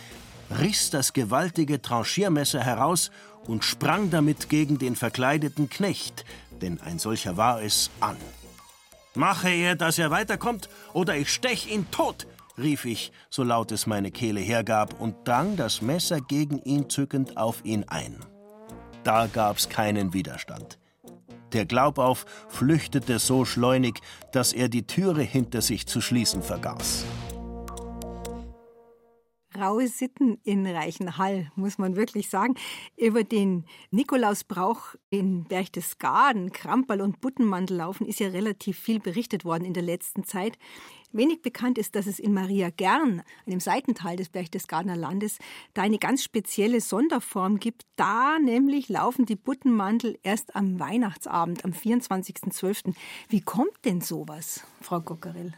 riss 0.60 0.90
das 0.90 1.12
gewaltige 1.12 1.82
Tranchiermesser 1.82 2.60
heraus 2.60 3.10
und 3.46 3.64
sprang 3.64 4.10
damit 4.10 4.48
gegen 4.48 4.78
den 4.78 4.94
verkleideten 4.94 5.68
Knecht, 5.68 6.24
denn 6.62 6.80
ein 6.80 7.00
solcher 7.00 7.36
war 7.36 7.60
es, 7.60 7.90
an. 8.00 8.16
Mache 9.14 9.50
er, 9.50 9.74
dass 9.74 9.98
er 9.98 10.10
weiterkommt, 10.12 10.68
oder 10.92 11.16
ich 11.16 11.30
stech 11.30 11.72
ihn 11.72 11.90
tot, 11.90 12.28
rief 12.56 12.84
ich, 12.84 13.10
so 13.30 13.42
laut 13.42 13.72
es 13.72 13.86
meine 13.86 14.12
Kehle 14.12 14.40
hergab, 14.40 15.00
und 15.00 15.26
drang 15.26 15.56
das 15.56 15.82
Messer 15.82 16.20
gegen 16.20 16.58
ihn 16.62 16.88
zückend 16.88 17.36
auf 17.36 17.64
ihn 17.64 17.84
ein. 17.88 18.16
Da 19.06 19.28
gab's 19.28 19.68
keinen 19.68 20.14
Widerstand. 20.14 20.80
Der 21.52 21.64
Glaubauf 21.64 22.26
flüchtete 22.48 23.20
so 23.20 23.44
schleunig, 23.44 24.00
dass 24.32 24.52
er 24.52 24.68
die 24.68 24.84
Türe 24.84 25.22
hinter 25.22 25.62
sich 25.62 25.86
zu 25.86 26.00
schließen 26.00 26.42
vergaß. 26.42 27.04
Raue 29.56 29.86
Sitten 29.86 30.38
in 30.42 30.66
Reichenhall, 30.66 31.52
muss 31.54 31.78
man 31.78 31.94
wirklich 31.94 32.28
sagen. 32.28 32.56
Über 32.96 33.22
den 33.22 33.64
Nikolausbrauch 33.92 34.96
in 35.08 35.44
Berchtesgaden, 35.44 36.50
Kramperl 36.50 37.00
und 37.00 37.20
Buttenmandel 37.20 37.76
laufen, 37.76 38.08
ist 38.08 38.18
ja 38.18 38.26
relativ 38.26 38.76
viel 38.76 38.98
berichtet 38.98 39.44
worden 39.44 39.64
in 39.64 39.72
der 39.72 39.84
letzten 39.84 40.24
Zeit. 40.24 40.58
Wenig 41.12 41.42
bekannt 41.42 41.78
ist, 41.78 41.94
dass 41.94 42.06
es 42.06 42.18
in 42.18 42.34
Maria 42.34 42.70
Gern, 42.70 43.22
einem 43.46 43.60
Seitental 43.60 44.16
des 44.16 44.28
Berchtesgadener 44.28 44.96
Landes, 44.96 45.38
da 45.74 45.82
eine 45.82 45.98
ganz 45.98 46.22
spezielle 46.22 46.80
Sonderform 46.80 47.58
gibt. 47.58 47.82
Da 47.96 48.38
nämlich 48.38 48.88
laufen 48.88 49.26
die 49.26 49.36
Buttenmandel 49.36 50.18
erst 50.22 50.56
am 50.56 50.78
Weihnachtsabend, 50.78 51.64
am 51.64 51.72
24.12. 51.72 52.94
Wie 53.28 53.40
kommt 53.40 53.84
denn 53.84 54.00
sowas, 54.00 54.64
Frau 54.80 55.00
Gockerell? 55.00 55.52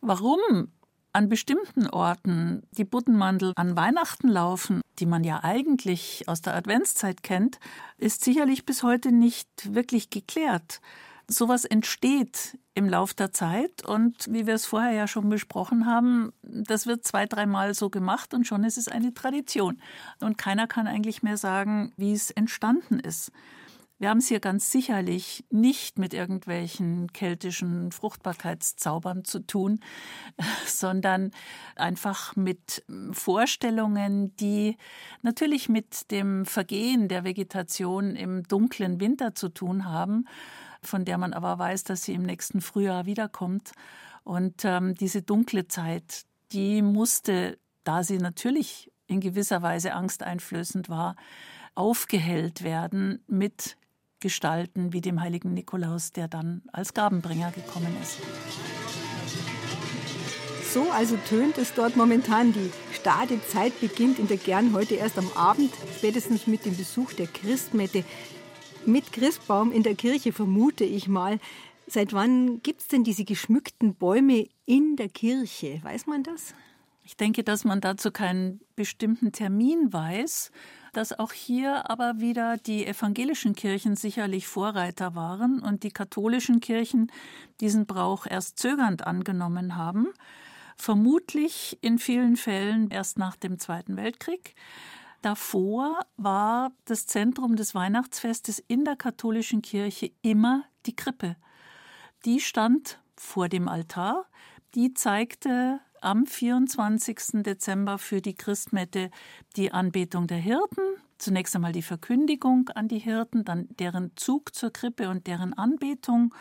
Warum 0.00 0.68
an 1.12 1.28
bestimmten 1.30 1.86
Orten 1.86 2.62
die 2.72 2.84
Buttenmandel 2.84 3.52
an 3.56 3.74
Weihnachten 3.74 4.28
laufen, 4.28 4.82
die 4.98 5.06
man 5.06 5.24
ja 5.24 5.42
eigentlich 5.42 6.28
aus 6.28 6.42
der 6.42 6.54
Adventszeit 6.54 7.22
kennt, 7.22 7.58
ist 7.96 8.22
sicherlich 8.22 8.66
bis 8.66 8.82
heute 8.82 9.12
nicht 9.12 9.74
wirklich 9.74 10.10
geklärt 10.10 10.80
sowas 11.28 11.64
entsteht 11.64 12.58
im 12.74 12.88
Lauf 12.88 13.14
der 13.14 13.32
Zeit 13.32 13.84
und 13.84 14.28
wie 14.30 14.46
wir 14.46 14.54
es 14.54 14.66
vorher 14.66 14.92
ja 14.92 15.08
schon 15.08 15.28
besprochen 15.28 15.86
haben, 15.86 16.32
das 16.42 16.86
wird 16.86 17.04
zwei, 17.04 17.26
dreimal 17.26 17.74
so 17.74 17.90
gemacht 17.90 18.34
und 18.34 18.46
schon 18.46 18.64
ist 18.64 18.78
es 18.78 18.88
eine 18.88 19.14
Tradition. 19.14 19.80
Und 20.20 20.38
keiner 20.38 20.66
kann 20.66 20.86
eigentlich 20.86 21.22
mehr 21.22 21.36
sagen, 21.36 21.92
wie 21.96 22.12
es 22.12 22.30
entstanden 22.30 23.00
ist. 23.00 23.32
Wir 23.98 24.10
haben 24.10 24.18
es 24.18 24.28
hier 24.28 24.40
ganz 24.40 24.70
sicherlich 24.70 25.46
nicht 25.48 25.98
mit 25.98 26.12
irgendwelchen 26.12 27.10
keltischen 27.14 27.92
Fruchtbarkeitszaubern 27.92 29.24
zu 29.24 29.40
tun, 29.40 29.80
sondern 30.66 31.30
einfach 31.76 32.36
mit 32.36 32.84
Vorstellungen, 33.12 34.36
die 34.36 34.76
natürlich 35.22 35.70
mit 35.70 36.10
dem 36.10 36.44
Vergehen 36.44 37.08
der 37.08 37.24
Vegetation 37.24 38.16
im 38.16 38.42
dunklen 38.42 39.00
Winter 39.00 39.34
zu 39.34 39.48
tun 39.48 39.86
haben 39.86 40.26
von 40.82 41.04
der 41.04 41.18
man 41.18 41.32
aber 41.32 41.58
weiß, 41.58 41.84
dass 41.84 42.04
sie 42.04 42.14
im 42.14 42.22
nächsten 42.22 42.60
Frühjahr 42.60 43.06
wiederkommt. 43.06 43.72
Und 44.24 44.64
ähm, 44.64 44.94
diese 44.94 45.22
dunkle 45.22 45.68
Zeit, 45.68 46.24
die 46.52 46.82
musste, 46.82 47.58
da 47.84 48.02
sie 48.02 48.18
natürlich 48.18 48.90
in 49.06 49.20
gewisser 49.20 49.62
Weise 49.62 49.94
angsteinflößend 49.94 50.88
war, 50.88 51.16
aufgehellt 51.74 52.62
werden 52.62 53.22
mit 53.28 53.76
Gestalten 54.20 54.92
wie 54.92 55.00
dem 55.00 55.20
heiligen 55.20 55.52
Nikolaus, 55.52 56.12
der 56.12 56.26
dann 56.26 56.62
als 56.72 56.94
Gabenbringer 56.94 57.52
gekommen 57.52 57.94
ist. 58.02 58.18
So 60.72 60.90
also 60.90 61.16
tönt 61.28 61.58
es 61.58 61.74
dort 61.74 61.96
momentan. 61.96 62.52
Die 62.52 62.70
stade 62.92 63.40
Zeit 63.46 63.80
beginnt 63.80 64.18
in 64.18 64.26
der 64.26 64.36
Gern 64.36 64.72
heute 64.74 64.94
erst 64.96 65.18
am 65.18 65.30
Abend, 65.34 65.72
spätestens 65.96 66.46
mit 66.46 66.66
dem 66.66 66.76
Besuch 66.76 67.12
der 67.12 67.26
Christmette 67.26 68.04
mit 68.86 69.12
Christbaum 69.12 69.72
in 69.72 69.82
der 69.82 69.94
Kirche, 69.94 70.32
vermute 70.32 70.84
ich 70.84 71.08
mal. 71.08 71.38
Seit 71.86 72.12
wann 72.12 72.62
gibt 72.62 72.80
es 72.80 72.88
denn 72.88 73.04
diese 73.04 73.24
geschmückten 73.24 73.94
Bäume 73.94 74.48
in 74.64 74.96
der 74.96 75.08
Kirche? 75.08 75.80
Weiß 75.82 76.06
man 76.06 76.22
das? 76.22 76.54
Ich 77.04 77.16
denke, 77.16 77.44
dass 77.44 77.64
man 77.64 77.80
dazu 77.80 78.10
keinen 78.10 78.60
bestimmten 78.74 79.30
Termin 79.30 79.92
weiß, 79.92 80.50
dass 80.92 81.16
auch 81.16 81.32
hier 81.32 81.88
aber 81.88 82.18
wieder 82.18 82.56
die 82.56 82.84
evangelischen 82.84 83.54
Kirchen 83.54 83.94
sicherlich 83.94 84.48
Vorreiter 84.48 85.14
waren 85.14 85.60
und 85.60 85.84
die 85.84 85.92
katholischen 85.92 86.58
Kirchen 86.58 87.12
diesen 87.60 87.86
Brauch 87.86 88.26
erst 88.26 88.58
zögernd 88.58 89.06
angenommen 89.06 89.76
haben, 89.76 90.08
vermutlich 90.76 91.78
in 91.80 91.98
vielen 91.98 92.36
Fällen 92.36 92.90
erst 92.90 93.18
nach 93.18 93.36
dem 93.36 93.60
Zweiten 93.60 93.96
Weltkrieg. 93.96 94.56
Davor 95.22 96.00
war 96.16 96.72
das 96.84 97.06
Zentrum 97.06 97.56
des 97.56 97.74
Weihnachtsfestes 97.74 98.58
in 98.58 98.84
der 98.84 98.96
katholischen 98.96 99.62
Kirche 99.62 100.12
immer 100.22 100.64
die 100.86 100.94
Krippe. 100.94 101.36
Die 102.24 102.40
stand 102.40 103.00
vor 103.16 103.48
dem 103.48 103.68
Altar, 103.68 104.26
die 104.74 104.94
zeigte 104.94 105.80
am 106.00 106.26
24. 106.26 107.42
Dezember 107.42 107.98
für 107.98 108.20
die 108.20 108.34
Christmette 108.34 109.10
die 109.56 109.72
Anbetung 109.72 110.26
der 110.26 110.38
Hirten, 110.38 110.82
zunächst 111.18 111.56
einmal 111.56 111.72
die 111.72 111.82
Verkündigung 111.82 112.68
an 112.70 112.88
die 112.88 112.98
Hirten, 112.98 113.44
dann 113.44 113.68
deren 113.78 114.12
Zug 114.16 114.54
zur 114.54 114.72
Krippe 114.72 115.08
und 115.08 115.26
deren 115.26 115.54
Anbetung. 115.54 116.34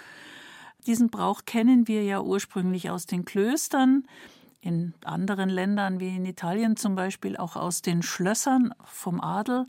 Diesen 0.86 1.10
Brauch 1.10 1.46
kennen 1.46 1.88
wir 1.88 2.04
ja 2.04 2.22
ursprünglich 2.22 2.90
aus 2.90 3.06
den 3.06 3.26
Klöstern 3.26 4.06
in 4.66 4.94
anderen 5.04 5.50
Ländern 5.50 6.00
wie 6.00 6.16
in 6.16 6.26
Italien 6.26 6.76
zum 6.76 6.96
Beispiel 6.96 7.38
auch 7.38 7.56
aus 7.56 7.82
den 7.82 8.02
Schlössern 8.02 8.74
vom 8.84 9.22
Adel. 9.22 9.68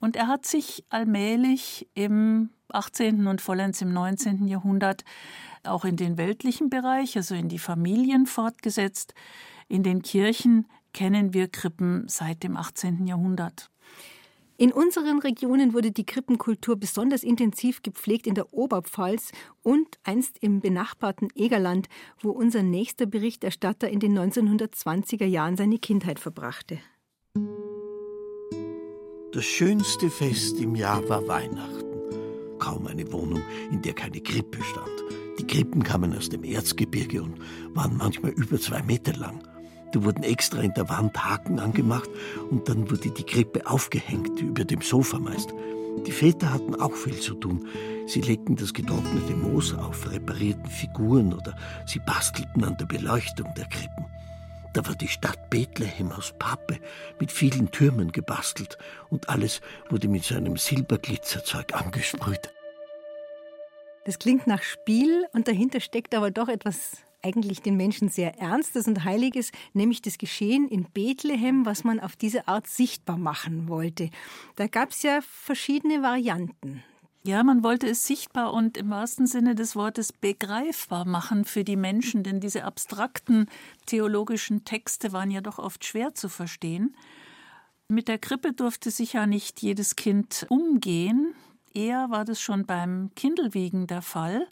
Und 0.00 0.16
er 0.16 0.28
hat 0.28 0.46
sich 0.46 0.84
allmählich 0.88 1.88
im 1.94 2.50
18. 2.68 3.26
und 3.26 3.40
vollends 3.40 3.82
im 3.82 3.92
19. 3.92 4.46
Jahrhundert 4.46 5.04
auch 5.64 5.84
in 5.84 5.96
den 5.96 6.16
weltlichen 6.16 6.70
Bereich, 6.70 7.16
also 7.16 7.34
in 7.34 7.48
die 7.48 7.58
Familien 7.58 8.26
fortgesetzt. 8.26 9.14
In 9.68 9.82
den 9.82 10.02
Kirchen 10.02 10.66
kennen 10.92 11.34
wir 11.34 11.48
Krippen 11.48 12.04
seit 12.08 12.42
dem 12.42 12.56
18. 12.56 13.06
Jahrhundert. 13.06 13.70
In 14.62 14.70
unseren 14.70 15.18
Regionen 15.18 15.74
wurde 15.74 15.90
die 15.90 16.06
Krippenkultur 16.06 16.76
besonders 16.76 17.24
intensiv 17.24 17.82
gepflegt 17.82 18.28
in 18.28 18.36
der 18.36 18.54
Oberpfalz 18.54 19.32
und 19.64 19.98
einst 20.04 20.38
im 20.40 20.60
benachbarten 20.60 21.30
Egerland, 21.34 21.88
wo 22.20 22.30
unser 22.30 22.62
nächster 22.62 23.06
Berichterstatter 23.06 23.90
in 23.90 23.98
den 23.98 24.16
1920er 24.16 25.24
Jahren 25.24 25.56
seine 25.56 25.78
Kindheit 25.78 26.20
verbrachte. 26.20 26.78
Das 29.32 29.44
schönste 29.44 30.08
Fest 30.08 30.60
im 30.60 30.76
Jahr 30.76 31.08
war 31.08 31.26
Weihnachten. 31.26 32.58
Kaum 32.60 32.86
eine 32.86 33.12
Wohnung, 33.12 33.42
in 33.72 33.82
der 33.82 33.94
keine 33.94 34.20
Krippe 34.20 34.62
stand. 34.62 35.02
Die 35.40 35.46
Krippen 35.48 35.82
kamen 35.82 36.16
aus 36.16 36.28
dem 36.28 36.44
Erzgebirge 36.44 37.20
und 37.20 37.40
waren 37.74 37.96
manchmal 37.96 38.30
über 38.30 38.60
zwei 38.60 38.80
Meter 38.84 39.14
lang. 39.14 39.42
Da 39.92 40.02
wurden 40.04 40.22
extra 40.22 40.60
in 40.60 40.72
der 40.74 40.88
Wand 40.88 41.22
Haken 41.22 41.58
angemacht 41.58 42.08
und 42.50 42.68
dann 42.68 42.90
wurde 42.90 43.10
die 43.10 43.24
Krippe 43.24 43.66
aufgehängt, 43.66 44.40
über 44.40 44.64
dem 44.64 44.80
Sofa 44.80 45.18
meist. 45.18 45.52
Die 46.06 46.12
Väter 46.12 46.52
hatten 46.52 46.74
auch 46.74 46.94
viel 46.94 47.20
zu 47.20 47.34
tun. 47.34 47.68
Sie 48.06 48.22
legten 48.22 48.56
das 48.56 48.72
getrocknete 48.72 49.34
Moos 49.34 49.74
auf, 49.74 50.10
reparierten 50.10 50.66
Figuren 50.66 51.32
oder 51.34 51.54
sie 51.86 52.00
bastelten 52.00 52.64
an 52.64 52.76
der 52.78 52.86
Beleuchtung 52.86 53.52
der 53.54 53.66
Krippen. 53.66 54.06
Da 54.72 54.86
war 54.86 54.94
die 54.94 55.08
Stadt 55.08 55.50
Bethlehem 55.50 56.10
aus 56.12 56.32
Pappe 56.38 56.78
mit 57.20 57.30
vielen 57.30 57.70
Türmen 57.70 58.10
gebastelt 58.10 58.78
und 59.10 59.28
alles 59.28 59.60
wurde 59.90 60.08
mit 60.08 60.24
so 60.24 60.34
einem 60.34 60.56
Silberglitzerzeug 60.56 61.74
angesprüht. 61.74 62.50
Das 64.04 64.18
klingt 64.18 64.46
nach 64.46 64.62
Spiel 64.62 65.26
und 65.32 65.46
dahinter 65.46 65.80
steckt 65.80 66.14
aber 66.14 66.30
doch 66.30 66.48
etwas 66.48 66.92
eigentlich 67.22 67.62
den 67.62 67.76
Menschen 67.76 68.08
sehr 68.08 68.38
Ernstes 68.38 68.86
und 68.86 69.04
Heiliges, 69.04 69.52
nämlich 69.72 70.02
das 70.02 70.18
Geschehen 70.18 70.68
in 70.68 70.84
Bethlehem, 70.84 71.66
was 71.66 71.84
man 71.84 72.00
auf 72.00 72.16
diese 72.16 72.48
Art 72.48 72.66
sichtbar 72.66 73.18
machen 73.18 73.68
wollte. 73.68 74.10
Da 74.56 74.66
gab 74.66 74.90
es 74.90 75.02
ja 75.02 75.20
verschiedene 75.22 76.02
Varianten. 76.02 76.82
Ja, 77.24 77.44
man 77.44 77.62
wollte 77.62 77.88
es 77.88 78.04
sichtbar 78.04 78.52
und 78.52 78.76
im 78.76 78.90
wahrsten 78.90 79.28
Sinne 79.28 79.54
des 79.54 79.76
Wortes 79.76 80.12
begreifbar 80.12 81.04
machen 81.04 81.44
für 81.44 81.62
die 81.62 81.76
Menschen, 81.76 82.24
denn 82.24 82.40
diese 82.40 82.64
abstrakten 82.64 83.46
theologischen 83.86 84.64
Texte 84.64 85.12
waren 85.12 85.30
ja 85.30 85.40
doch 85.40 85.60
oft 85.60 85.84
schwer 85.84 86.14
zu 86.14 86.28
verstehen. 86.28 86.96
Mit 87.86 88.08
der 88.08 88.18
Krippe 88.18 88.52
durfte 88.52 88.90
sich 88.90 89.12
ja 89.12 89.26
nicht 89.26 89.62
jedes 89.62 89.94
Kind 89.94 90.46
umgehen. 90.48 91.34
Eher 91.72 92.10
war 92.10 92.24
das 92.24 92.40
schon 92.40 92.66
beim 92.66 93.10
Kindelwiegen 93.14 93.86
der 93.86 94.02
Fall. 94.02 94.48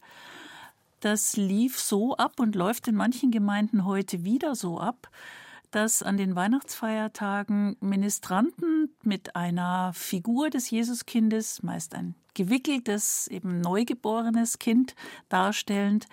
Das 1.00 1.36
lief 1.36 1.80
so 1.80 2.14
ab 2.16 2.38
und 2.38 2.54
läuft 2.54 2.86
in 2.86 2.94
manchen 2.94 3.30
Gemeinden 3.30 3.86
heute 3.86 4.22
wieder 4.22 4.54
so 4.54 4.78
ab, 4.78 5.10
dass 5.70 6.02
an 6.02 6.18
den 6.18 6.34
Weihnachtsfeiertagen 6.36 7.76
Ministranten 7.80 8.90
mit 9.02 9.34
einer 9.34 9.92
Figur 9.94 10.50
des 10.50 10.70
Jesuskindes, 10.70 11.62
meist 11.62 11.94
ein 11.94 12.14
gewickeltes, 12.34 13.28
eben 13.28 13.60
neugeborenes 13.60 14.58
Kind 14.58 14.94
darstellend, 15.30 16.06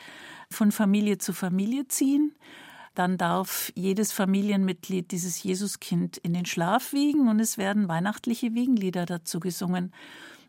von 0.50 0.72
Familie 0.72 1.18
zu 1.18 1.34
Familie 1.34 1.88
ziehen. 1.90 2.34
Dann 2.96 3.18
darf 3.18 3.72
jedes 3.76 4.14
Familienmitglied 4.14 5.12
dieses 5.12 5.44
Jesuskind 5.44 6.18
in 6.18 6.34
den 6.34 6.46
Schlaf 6.46 6.94
wiegen 6.94 7.28
und 7.28 7.40
es 7.40 7.58
werden 7.58 7.90
weihnachtliche 7.90 8.54
Wiegenlieder 8.54 9.06
dazu 9.06 9.40
gesungen. 9.40 9.92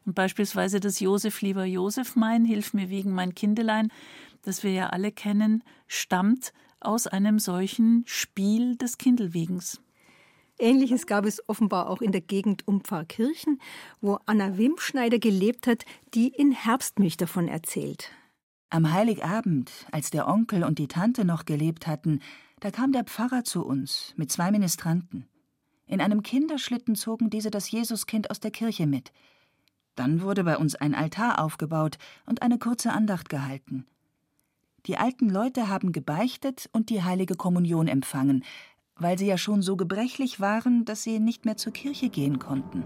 Und 0.07 0.15
beispielsweise 0.15 0.81
das 0.81 1.01
Josef, 1.01 1.43
lieber 1.43 1.67
Josef 1.67 2.17
mein, 2.17 2.47
hilf 2.47 2.73
mir 2.73 2.89
wiegen 2.89 3.13
mein 3.13 3.35
Kindelein, 3.35 3.93
das 4.49 4.63
wir 4.63 4.73
ja 4.73 4.89
alle 4.89 5.13
kennen, 5.13 5.63
stammt 5.87 6.55
aus 6.81 7.07
einem 7.07 7.39
solchen 7.39 8.03
Spiel 8.07 8.77
des 8.77 8.97
Kindelwiegens. 8.97 9.83
Ähnliches 10.59 11.07
gab 11.07 11.27
es 11.27 11.47
offenbar 11.49 11.91
auch 11.91 12.01
in 12.01 12.13
der 12.13 12.23
Gegend 12.23 12.67
um 12.67 12.81
Pfarrkirchen, 12.81 13.61
wo 14.01 14.19
Anna 14.25 14.57
Wimschneider 14.57 15.19
gelebt 15.19 15.67
hat, 15.67 15.85
die 16.15 16.29
in 16.29 16.53
Herbstmilch 16.53 17.19
davon 17.19 17.47
erzählt. 17.47 18.11
Am 18.71 18.91
Heiligabend, 18.91 19.71
als 19.93 20.11
der 20.11 20.27
Onkel 20.27 20.65
und 20.65 20.79
die 20.79 20.89
Tante 20.89 21.27
noch 21.27 21.45
gelebt 21.45 21.87
hatten, 21.87 22.21
da 22.61 22.71
kam 22.71 22.93
der 22.93 23.05
Pfarrer 23.05 23.45
zu 23.45 23.65
uns 23.67 24.15
mit 24.17 24.33
zwei 24.33 24.51
Ministranten. 24.51 25.29
In 25.87 26.01
einem 26.01 26.23
Kinderschlitten 26.23 26.97
zogen 26.97 27.29
diese 27.29 27.51
das 27.51 27.71
Jesuskind 27.71 28.31
aus 28.31 28.41
der 28.41 28.51
Kirche 28.51 28.87
mit. 28.87 29.13
Dann 29.95 30.23
wurde 30.23 30.43
bei 30.43 30.57
uns 30.57 30.75
ein 30.75 30.95
Altar 30.95 31.39
aufgebaut 31.39 31.99
und 32.25 32.41
eine 32.41 32.59
kurze 32.59 32.93
Andacht 32.93 33.29
gehalten. 33.29 33.87
Die 34.89 34.97
alten 34.97 35.29
Leute 35.29 35.69
haben 35.69 35.93
gebeichtet 35.93 36.71
und 36.73 36.89
die 36.89 37.03
heilige 37.03 37.35
Kommunion 37.35 37.89
empfangen, 37.89 38.43
weil 38.97 39.19
sie 39.19 39.27
ja 39.27 39.37
schon 39.37 39.61
so 39.61 39.77
gebrechlich 39.77 40.41
waren, 40.41 40.87
dass 40.87 41.03
sie 41.03 41.21
nicht 41.21 41.45
mehr 41.45 41.59
zur 41.59 41.75
Kirche 41.75 42.09
gehen 42.09 42.39
konnten. 42.39 42.85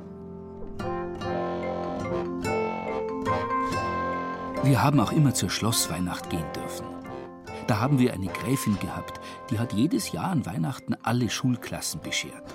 Wir 4.64 4.82
haben 4.82 4.98
auch 4.98 5.12
immer 5.12 5.32
zur 5.32 5.48
Schlossweihnacht 5.48 6.28
gehen 6.28 6.52
dürfen. 6.56 6.86
Da 7.68 7.78
haben 7.78 8.00
wir 8.00 8.12
eine 8.14 8.26
Gräfin 8.26 8.76
gehabt, 8.80 9.20
die 9.50 9.60
hat 9.60 9.72
jedes 9.72 10.10
Jahr 10.10 10.32
an 10.32 10.44
Weihnachten 10.44 10.96
alle 11.04 11.30
Schulklassen 11.30 12.00
beschert. 12.00 12.52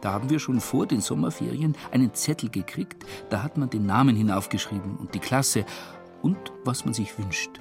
Da 0.00 0.12
haben 0.12 0.28
wir 0.28 0.40
schon 0.40 0.60
vor 0.60 0.88
den 0.88 1.00
Sommerferien 1.00 1.76
einen 1.92 2.14
Zettel 2.14 2.50
gekriegt, 2.50 3.06
da 3.30 3.44
hat 3.44 3.56
man 3.56 3.70
den 3.70 3.86
Namen 3.86 4.16
hinaufgeschrieben 4.16 4.96
und 4.96 5.14
die 5.14 5.20
Klasse 5.20 5.64
und 6.20 6.52
was 6.64 6.84
man 6.84 6.94
sich 6.94 7.16
wünscht. 7.16 7.60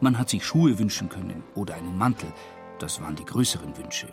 Man 0.00 0.18
hat 0.18 0.28
sich 0.28 0.44
Schuhe 0.44 0.78
wünschen 0.78 1.08
können 1.08 1.42
oder 1.54 1.74
einen 1.74 1.96
Mantel. 1.96 2.32
Das 2.78 3.00
waren 3.00 3.16
die 3.16 3.24
größeren 3.24 3.76
Wünsche. 3.76 4.08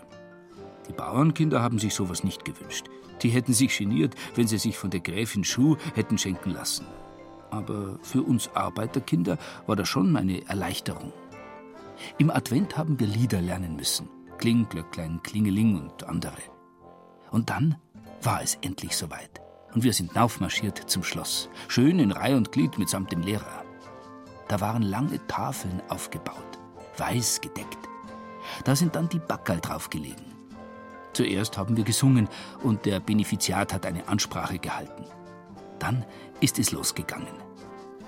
Die 0.87 0.93
Bauernkinder 0.93 1.61
haben 1.61 1.79
sich 1.79 1.93
sowas 1.93 2.23
nicht 2.23 2.45
gewünscht. 2.45 2.87
Die 3.21 3.29
hätten 3.29 3.53
sich 3.53 3.77
geniert, 3.77 4.15
wenn 4.35 4.47
sie 4.47 4.57
sich 4.57 4.77
von 4.77 4.89
der 4.89 4.99
Gräfin 4.99 5.43
Schuh 5.43 5.77
hätten 5.95 6.17
schenken 6.17 6.51
lassen. 6.51 6.85
Aber 7.51 7.99
für 8.01 8.23
uns 8.23 8.49
Arbeiterkinder 8.53 9.37
war 9.67 9.75
das 9.75 9.87
schon 9.87 10.15
eine 10.17 10.47
Erleichterung. 10.47 11.13
Im 12.17 12.31
Advent 12.31 12.77
haben 12.77 12.99
wir 12.99 13.07
Lieder 13.07 13.41
lernen 13.41 13.75
müssen. 13.75 14.09
Kling, 14.37 14.67
Glöcklein, 14.67 15.21
Klingeling 15.23 15.79
und 15.79 16.03
andere. 16.03 16.41
Und 17.31 17.49
dann 17.49 17.75
war 18.21 18.41
es 18.41 18.57
endlich 18.61 18.95
soweit. 18.95 19.41
Und 19.73 19.83
wir 19.83 19.93
sind 19.93 20.15
naufmarschiert 20.15 20.77
zum 20.89 21.03
Schloss. 21.03 21.49
Schön 21.67 21.99
in 21.99 22.11
Reih 22.11 22.35
und 22.35 22.51
Glied 22.51 22.77
mitsamt 22.77 23.11
dem 23.11 23.21
Lehrer. 23.21 23.63
Da 24.47 24.59
waren 24.61 24.83
lange 24.83 25.25
Tafeln 25.27 25.81
aufgebaut, 25.89 26.59
weiß 26.97 27.41
gedeckt. 27.41 27.77
Da 28.63 28.75
sind 28.75 28.95
dann 28.95 29.09
die 29.09 29.19
Backerl 29.19 29.59
draufgelegen. 29.59 30.33
Zuerst 31.13 31.57
haben 31.57 31.77
wir 31.77 31.83
gesungen 31.83 32.27
und 32.63 32.85
der 32.85 32.99
Benefiziat 32.99 33.73
hat 33.73 33.85
eine 33.85 34.07
Ansprache 34.07 34.57
gehalten. 34.57 35.05
Dann 35.79 36.05
ist 36.41 36.59
es 36.59 36.71
losgegangen. 36.71 37.43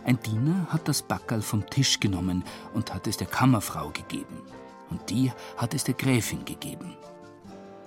Ein 0.06 0.20
Diener 0.20 0.68
hat 0.70 0.88
das 0.88 1.02
Backerl 1.02 1.42
vom 1.42 1.68
Tisch 1.70 2.00
genommen 2.00 2.44
und 2.74 2.94
hat 2.94 3.08
es 3.08 3.18
der 3.18 3.28
Kammerfrau 3.28 3.90
gegeben. 3.90 4.42
Und 4.90 5.10
die 5.10 5.32
hat 5.58 5.74
es 5.74 5.84
der 5.84 5.96
Gräfin 5.96 6.46
gegeben. 6.46 6.96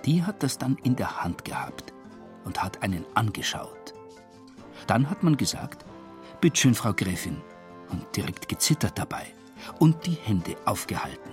Die 0.05 0.23
hat 0.23 0.43
das 0.43 0.57
dann 0.57 0.77
in 0.83 0.95
der 0.95 1.23
Hand 1.23 1.45
gehabt 1.45 1.93
und 2.45 2.61
hat 2.61 2.81
einen 2.83 3.05
angeschaut. 3.13 3.93
Dann 4.87 5.09
hat 5.09 5.23
man 5.23 5.37
gesagt, 5.37 5.85
Bittschön, 6.41 6.75
Frau 6.75 6.93
Gräfin, 6.93 7.41
und 7.89 8.03
direkt 8.15 8.47
gezittert 8.47 8.97
dabei 8.97 9.25
und 9.79 10.05
die 10.05 10.17
Hände 10.23 10.55
aufgehalten. 10.65 11.31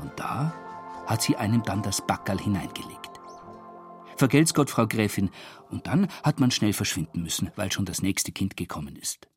Und 0.00 0.12
da 0.16 0.54
hat 1.06 1.22
sie 1.22 1.36
einem 1.36 1.62
dann 1.62 1.82
das 1.82 2.06
Backerl 2.06 2.38
hineingelegt. 2.38 3.10
Vergelt's 4.16 4.54
Gott, 4.54 4.70
Frau 4.70 4.86
Gräfin, 4.86 5.30
und 5.70 5.86
dann 5.86 6.08
hat 6.22 6.40
man 6.40 6.50
schnell 6.50 6.72
verschwinden 6.72 7.22
müssen, 7.22 7.50
weil 7.56 7.72
schon 7.72 7.86
das 7.86 8.02
nächste 8.02 8.32
Kind 8.32 8.56
gekommen 8.56 8.96
ist. 8.96 9.28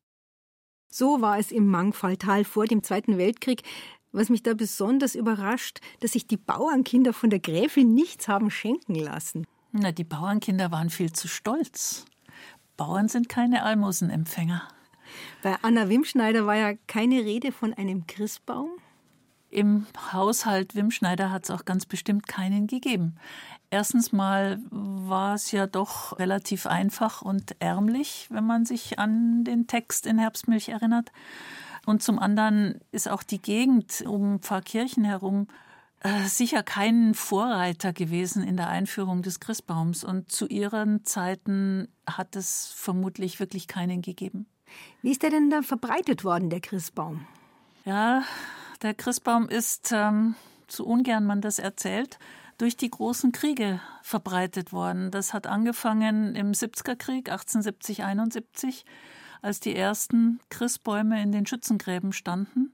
So 0.90 1.20
war 1.20 1.38
es 1.38 1.50
im 1.50 1.66
Mangfalltal 1.66 2.44
vor 2.44 2.66
dem 2.66 2.82
Zweiten 2.82 3.18
Weltkrieg. 3.18 3.62
Was 4.12 4.28
mich 4.28 4.44
da 4.44 4.54
besonders 4.54 5.16
überrascht, 5.16 5.80
dass 5.98 6.12
sich 6.12 6.28
die 6.28 6.36
Bauernkinder 6.36 7.12
von 7.12 7.30
der 7.30 7.40
Gräfin 7.40 7.94
nichts 7.94 8.28
haben 8.28 8.48
schenken 8.50 8.94
lassen. 8.94 9.46
Na, 9.72 9.90
die 9.90 10.04
Bauernkinder 10.04 10.70
waren 10.70 10.90
viel 10.90 11.12
zu 11.12 11.26
stolz. 11.26 12.04
Bauern 12.76 13.08
sind 13.08 13.28
keine 13.28 13.64
Almosenempfänger. 13.64 14.68
Bei 15.42 15.56
Anna 15.62 15.88
Wimschneider 15.88 16.46
war 16.46 16.56
ja 16.56 16.74
keine 16.86 17.20
Rede 17.20 17.52
von 17.52 17.74
einem 17.74 18.06
Christbaum. 18.06 18.70
Im 19.50 19.86
Haushalt 20.12 20.74
Wimschneider 20.74 21.30
hat 21.30 21.44
es 21.44 21.50
auch 21.50 21.64
ganz 21.64 21.86
bestimmt 21.86 22.26
keinen 22.26 22.66
gegeben. 22.66 23.16
Erstens 23.70 24.12
mal 24.12 24.60
war 24.70 25.34
es 25.34 25.52
ja 25.52 25.66
doch 25.66 26.18
relativ 26.18 26.66
einfach 26.66 27.22
und 27.22 27.56
ärmlich, 27.60 28.26
wenn 28.30 28.44
man 28.44 28.64
sich 28.64 28.98
an 28.98 29.44
den 29.44 29.66
Text 29.66 30.06
in 30.06 30.18
Herbstmilch 30.18 30.70
erinnert. 30.70 31.12
Und 31.86 32.02
zum 32.02 32.18
anderen 32.18 32.80
ist 32.90 33.08
auch 33.08 33.22
die 33.22 33.40
Gegend 33.40 34.02
um 34.06 34.40
Pfarrkirchen 34.40 35.04
herum 35.04 35.46
äh, 36.00 36.26
sicher 36.26 36.62
kein 36.62 37.14
Vorreiter 37.14 37.92
gewesen 37.92 38.42
in 38.42 38.56
der 38.56 38.68
Einführung 38.68 39.22
des 39.22 39.40
Christbaums. 39.40 40.04
Und 40.04 40.30
zu 40.30 40.46
ihren 40.46 41.04
Zeiten 41.04 41.88
hat 42.06 42.36
es 42.36 42.66
vermutlich 42.74 43.40
wirklich 43.40 43.68
keinen 43.68 44.02
gegeben. 44.02 44.46
Wie 45.02 45.10
ist 45.10 45.22
der 45.22 45.30
denn 45.30 45.50
da 45.50 45.62
verbreitet 45.62 46.24
worden, 46.24 46.50
der 46.50 46.60
Christbaum? 46.60 47.26
Ja, 47.84 48.22
der 48.82 48.94
Christbaum 48.94 49.48
ist, 49.48 49.92
ähm, 49.92 50.34
so 50.68 50.84
ungern 50.84 51.26
man 51.26 51.40
das 51.40 51.58
erzählt, 51.58 52.18
durch 52.58 52.76
die 52.76 52.90
großen 52.90 53.32
Kriege 53.32 53.80
verbreitet 54.02 54.72
worden. 54.72 55.10
Das 55.10 55.34
hat 55.34 55.46
angefangen 55.46 56.34
im 56.34 56.52
70er 56.52 56.96
Krieg 56.96 57.30
1870-71, 57.30 58.84
als 59.42 59.60
die 59.60 59.76
ersten 59.76 60.40
Christbäume 60.50 61.22
in 61.22 61.32
den 61.32 61.46
Schützengräben 61.46 62.12
standen 62.12 62.72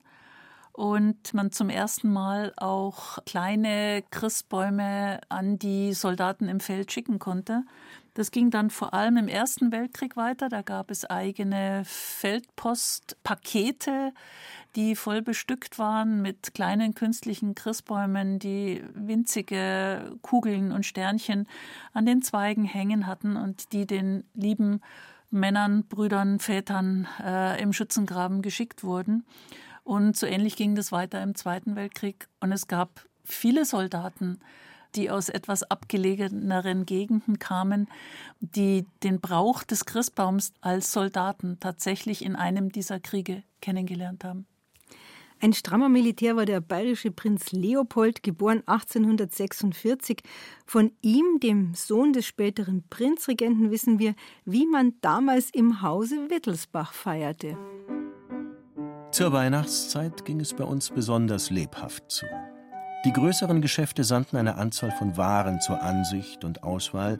und 0.73 1.35
man 1.35 1.51
zum 1.51 1.69
ersten 1.69 2.13
Mal 2.13 2.53
auch 2.57 3.19
kleine 3.27 4.03
Christbäume 4.11 5.21
an 5.29 5.59
die 5.59 5.93
Soldaten 5.93 6.49
im 6.49 6.61
Feld 6.61 6.93
schicken 6.93 7.19
konnte. 7.19 7.65
Das 8.15 8.31
ging 8.31 8.51
dann 8.51 8.71
vor 8.71 8.95
allem 8.95 9.17
im 9.17 9.27
Ersten 9.29 9.73
Weltkrieg 9.73 10.17
weiter. 10.17 10.49
Da 10.49 10.63
gab 10.63 10.91
es 10.91 11.05
eigene 11.05 11.83
Feldpostpakete, 11.85 14.13
die 14.77 14.97
voll 14.97 15.23
bestückt 15.23 15.79
waren 15.79 16.23
mit 16.23 16.55
kleinen 16.55 16.95
künstlichen 16.95 17.55
Christbäumen, 17.55 18.39
die 18.39 18.83
winzige 18.95 20.17
Kugeln 20.23 20.73
und 20.73 20.87
Sternchen 20.87 21.47
an 21.93 22.07
den 22.07 22.23
Zweigen 22.23 22.65
hängen 22.65 23.07
hatten 23.07 23.37
und 23.37 23.73
die 23.73 23.87
den 23.87 24.25
lieben 24.35 24.81
Männern, 25.31 25.85
Brüdern, 25.85 26.41
Vätern 26.41 27.07
äh, 27.25 27.63
im 27.63 27.73
Schützengraben 27.73 28.43
geschickt 28.43 28.83
wurden. 28.83 29.25
Und 29.85 30.17
so 30.17 30.27
ähnlich 30.27 30.57
ging 30.57 30.75
das 30.75 30.93
weiter 30.93 31.23
im 31.23 31.35
Zweiten 31.35 31.77
Weltkrieg. 31.77 32.29
Und 32.41 32.53
es 32.53 32.67
gab 32.67 33.07
viele 33.25 33.65
Soldaten, 33.65 34.41
die 34.95 35.11
aus 35.11 35.29
etwas 35.29 35.63
abgelegeneren 35.63 36.87
Gegenden 36.87 37.39
kamen, 37.39 37.89
die 38.41 38.87
den 39.03 39.21
Brauch 39.21 39.63
des 39.63 39.85
Christbaums 39.85 40.53
als 40.61 40.93
Soldaten 40.93 41.59
tatsächlich 41.61 42.25
in 42.25 42.37
einem 42.37 42.73
dieser 42.73 43.01
Kriege 43.01 43.43
kennengelernt 43.61 44.25
haben. 44.25 44.47
Ein 45.43 45.55
strammer 45.55 45.89
Militär 45.89 46.37
war 46.37 46.45
der 46.45 46.61
bayerische 46.61 47.11
Prinz 47.11 47.51
Leopold, 47.51 48.23
geboren 48.23 48.63
1846. 48.67 50.23
Von 50.67 50.93
ihm, 51.01 51.41
dem 51.43 51.73
Sohn 51.75 52.13
des 52.13 52.27
späteren 52.27 52.85
Prinzregenten, 52.91 53.71
wissen 53.71 53.99
wir, 53.99 54.15
wie 54.45 54.67
man 54.67 54.93
damals 55.01 55.49
im 55.51 55.81
Hause 55.81 56.29
Wittelsbach 56.29 56.93
feierte. 56.93 57.57
Zur 59.13 59.33
Weihnachtszeit 59.33 60.27
ging 60.27 60.41
es 60.41 60.53
bei 60.53 60.65
uns 60.65 60.91
besonders 60.91 61.49
lebhaft 61.49 62.11
zu. 62.11 62.27
Die 63.07 63.13
größeren 63.13 63.63
Geschäfte 63.63 64.05
sandten 64.05 64.37
eine 64.37 64.57
Anzahl 64.57 64.91
von 64.91 65.17
Waren 65.17 65.61
zur 65.61 65.81
Ansicht 65.81 66.45
und 66.45 66.63
Auswahl, 66.63 67.17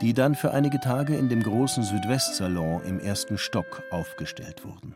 die 0.00 0.14
dann 0.14 0.34
für 0.34 0.52
einige 0.52 0.80
Tage 0.80 1.16
in 1.16 1.28
dem 1.28 1.42
großen 1.42 1.82
Südwestsalon 1.82 2.82
im 2.84 2.98
ersten 2.98 3.36
Stock 3.36 3.82
aufgestellt 3.90 4.64
wurden. 4.64 4.94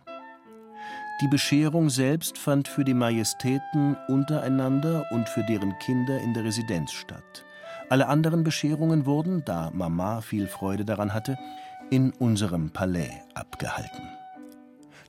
Die 1.21 1.29
Bescherung 1.29 1.91
selbst 1.91 2.39
fand 2.39 2.67
für 2.67 2.83
die 2.83 2.95
Majestäten 2.95 3.97
untereinander 4.09 5.05
und 5.11 5.29
für 5.29 5.45
deren 5.45 5.79
Kinder 5.81 6.19
in 6.19 6.33
der 6.33 6.45
Residenz 6.45 6.93
statt. 6.93 7.45
Alle 7.91 8.09
anderen 8.09 8.43
Bescherungen 8.43 9.05
wurden, 9.05 9.45
da 9.45 9.71
Mama 9.75 10.23
viel 10.23 10.47
Freude 10.47 10.87
daran 10.87 11.13
hatte, 11.13 11.39
in 11.91 12.11
unserem 12.11 12.71
Palais 12.71 13.21
abgehalten. 13.35 14.09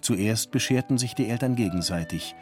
Zuerst 0.01 0.51
bescherten 0.51 0.97
sich 0.97 1.15
die 1.15 1.29
Eltern 1.29 1.55
gegenseitig. 1.55 2.35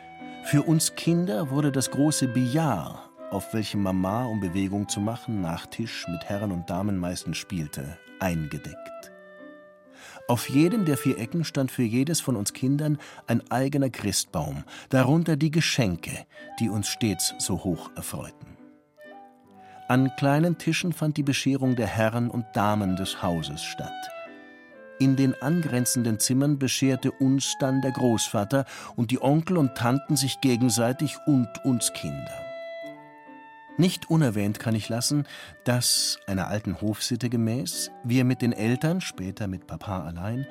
Für 0.43 0.63
uns 0.63 0.95
Kinder 0.95 1.49
wurde 1.51 1.71
das 1.71 1.91
große 1.91 2.27
Billard, 2.27 2.99
auf 3.29 3.53
welchem 3.53 3.83
Mama, 3.83 4.25
um 4.25 4.39
Bewegung 4.39 4.89
zu 4.89 4.99
machen, 4.99 5.41
nach 5.41 5.65
Tisch 5.67 6.05
mit 6.07 6.25
Herren 6.25 6.51
und 6.51 6.69
Damen 6.69 6.97
meistens 6.97 7.37
spielte, 7.37 7.97
eingedeckt. 8.19 9.11
Auf 10.27 10.49
jedem 10.49 10.85
der 10.85 10.97
vier 10.97 11.17
Ecken 11.19 11.45
stand 11.45 11.71
für 11.71 11.83
jedes 11.83 12.21
von 12.21 12.35
uns 12.35 12.53
Kindern 12.53 12.97
ein 13.27 13.49
eigener 13.51 13.89
Christbaum, 13.89 14.63
darunter 14.89 15.37
die 15.37 15.51
Geschenke, 15.51 16.25
die 16.59 16.69
uns 16.69 16.87
stets 16.87 17.33
so 17.37 17.63
hoch 17.63 17.91
erfreuten. 17.95 18.57
An 19.87 20.11
kleinen 20.17 20.57
Tischen 20.57 20.91
fand 20.91 21.17
die 21.17 21.23
Bescherung 21.23 21.75
der 21.75 21.87
Herren 21.87 22.29
und 22.29 22.45
Damen 22.53 22.95
des 22.95 23.21
Hauses 23.21 23.61
statt. 23.61 23.91
In 25.01 25.15
den 25.15 25.33
angrenzenden 25.41 26.19
Zimmern 26.19 26.59
bescherte 26.59 27.11
uns 27.11 27.55
dann 27.57 27.81
der 27.81 27.89
Großvater 27.89 28.65
und 28.95 29.09
die 29.09 29.19
Onkel 29.19 29.57
und 29.57 29.73
Tanten 29.73 30.15
sich 30.15 30.41
gegenseitig 30.41 31.17
und 31.25 31.49
uns 31.65 31.91
Kinder. 31.93 32.31
Nicht 33.77 34.11
unerwähnt 34.11 34.59
kann 34.59 34.75
ich 34.75 34.89
lassen, 34.89 35.25
dass, 35.63 36.19
einer 36.27 36.49
alten 36.49 36.81
Hofsitte 36.81 37.31
gemäß, 37.31 37.89
wir 38.03 38.25
mit 38.25 38.43
den 38.43 38.53
Eltern, 38.53 39.01
später 39.01 39.47
mit 39.47 39.65
Papa 39.65 40.03
allein, 40.03 40.45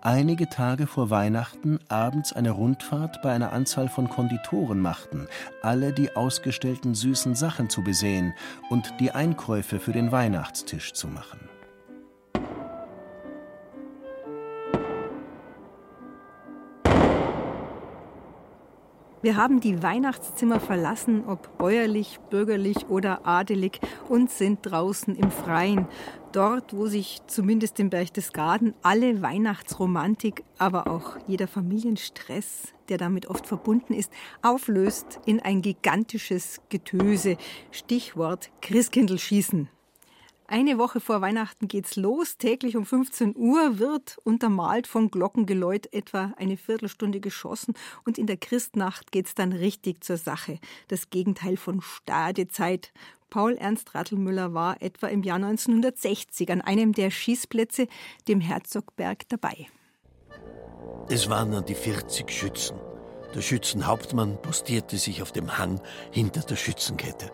einige 0.00 0.48
Tage 0.48 0.86
vor 0.86 1.10
Weihnachten 1.10 1.80
abends 1.88 2.32
eine 2.32 2.52
Rundfahrt 2.52 3.20
bei 3.20 3.32
einer 3.32 3.52
Anzahl 3.52 3.88
von 3.88 4.08
Konditoren 4.08 4.78
machten, 4.78 5.26
alle 5.60 5.92
die 5.92 6.14
ausgestellten 6.14 6.94
süßen 6.94 7.34
Sachen 7.34 7.68
zu 7.68 7.82
besehen 7.82 8.32
und 8.70 8.94
die 9.00 9.10
Einkäufe 9.10 9.80
für 9.80 9.92
den 9.92 10.12
Weihnachtstisch 10.12 10.92
zu 10.92 11.08
machen. 11.08 11.47
Wir 19.28 19.36
haben 19.36 19.60
die 19.60 19.82
Weihnachtszimmer 19.82 20.58
verlassen, 20.58 21.24
ob 21.26 21.58
bäuerlich, 21.58 22.18
bürgerlich 22.30 22.88
oder 22.88 23.26
adelig, 23.26 23.78
und 24.08 24.30
sind 24.30 24.60
draußen 24.62 25.14
im 25.14 25.30
Freien. 25.30 25.86
Dort, 26.32 26.74
wo 26.74 26.86
sich 26.86 27.20
zumindest 27.26 27.78
im 27.78 27.90
Berchtesgaden 27.90 28.72
alle 28.80 29.20
Weihnachtsromantik, 29.20 30.44
aber 30.56 30.86
auch 30.86 31.18
jeder 31.26 31.46
Familienstress, 31.46 32.72
der 32.88 32.96
damit 32.96 33.26
oft 33.26 33.46
verbunden 33.46 33.92
ist, 33.92 34.10
auflöst 34.40 35.20
in 35.26 35.40
ein 35.40 35.60
gigantisches 35.60 36.62
Getöse. 36.70 37.36
Stichwort 37.70 38.48
Christkindlschießen. 38.62 39.68
Eine 40.50 40.78
Woche 40.78 40.98
vor 41.00 41.20
Weihnachten 41.20 41.68
geht's 41.68 41.96
los. 41.96 42.38
Täglich 42.38 42.74
um 42.78 42.86
15 42.86 43.36
Uhr 43.36 43.78
wird 43.78 44.16
untermalt 44.24 44.86
von 44.86 45.10
Glockengeläut 45.10 45.92
etwa 45.92 46.32
eine 46.38 46.56
Viertelstunde 46.56 47.20
geschossen 47.20 47.74
und 48.06 48.16
in 48.16 48.26
der 48.26 48.38
Christnacht 48.38 49.12
geht's 49.12 49.34
dann 49.34 49.52
richtig 49.52 50.02
zur 50.02 50.16
Sache. 50.16 50.58
Das 50.88 51.10
Gegenteil 51.10 51.58
von 51.58 51.82
Stadezeit. 51.82 52.94
Paul 53.28 53.56
Ernst 53.58 53.94
Rattelmüller 53.94 54.54
war 54.54 54.80
etwa 54.80 55.08
im 55.08 55.22
Jahr 55.22 55.36
1960 55.36 56.50
an 56.50 56.62
einem 56.62 56.94
der 56.94 57.10
Schießplätze, 57.10 57.86
dem 58.26 58.40
Herzogberg, 58.40 59.28
dabei. 59.28 59.66
Es 61.10 61.28
waren 61.28 61.52
an 61.52 61.66
die 61.66 61.74
40 61.74 62.30
Schützen. 62.30 62.78
Der 63.34 63.42
Schützenhauptmann 63.42 64.40
postierte 64.40 64.96
sich 64.96 65.20
auf 65.20 65.30
dem 65.30 65.58
Hang 65.58 65.78
hinter 66.10 66.40
der 66.40 66.56
Schützenkette. 66.56 67.30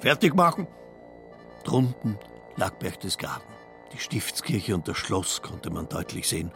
Fertig 0.00 0.34
machen! 0.34 0.66
Drunten 1.62 2.18
lag 2.58 2.74
Berchtesgaden. 2.74 3.46
Die 3.92 3.98
Stiftskirche 3.98 4.74
und 4.74 4.86
das 4.86 4.98
Schloss 4.98 5.40
konnte 5.40 5.70
man 5.70 5.88
deutlich 5.88 6.28
sehen. 6.28 6.52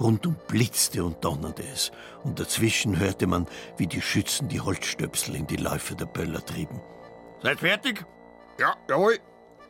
Rundum 0.00 0.36
blitzte 0.48 1.04
und 1.04 1.22
donnerte 1.22 1.62
es, 1.62 1.92
und 2.24 2.40
dazwischen 2.40 2.98
hörte 2.98 3.26
man, 3.26 3.46
wie 3.76 3.86
die 3.86 4.00
Schützen 4.00 4.48
die 4.48 4.60
Holzstöpsel 4.60 5.36
in 5.36 5.46
die 5.46 5.56
Läufe 5.56 5.94
der 5.94 6.06
Böller 6.06 6.44
trieben. 6.44 6.80
Seid 7.42 7.60
fertig? 7.60 8.04
Ja, 8.58 8.74
jawohl. 8.88 9.18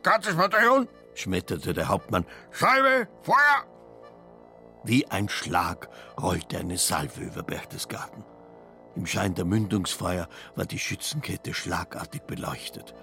Ganzes 0.01 0.35
Bataillon? 0.35 0.87
schmetterte 1.13 1.73
der 1.73 1.89
Hauptmann. 1.89 2.25
Salve, 2.51 3.07
Feuer! 3.21 3.67
Wie 4.83 5.05
ein 5.07 5.29
Schlag 5.29 5.89
rollte 6.19 6.57
eine 6.57 6.77
Salve 6.77 7.21
über 7.21 7.43
Berchtesgaden. 7.43 8.23
Im 8.95 9.05
Schein 9.05 9.35
der 9.35 9.45
Mündungsfeuer 9.45 10.27
war 10.55 10.65
die 10.65 10.79
Schützenkette 10.79 11.53
schlagartig 11.53 12.23
beleuchtet. 12.23 12.93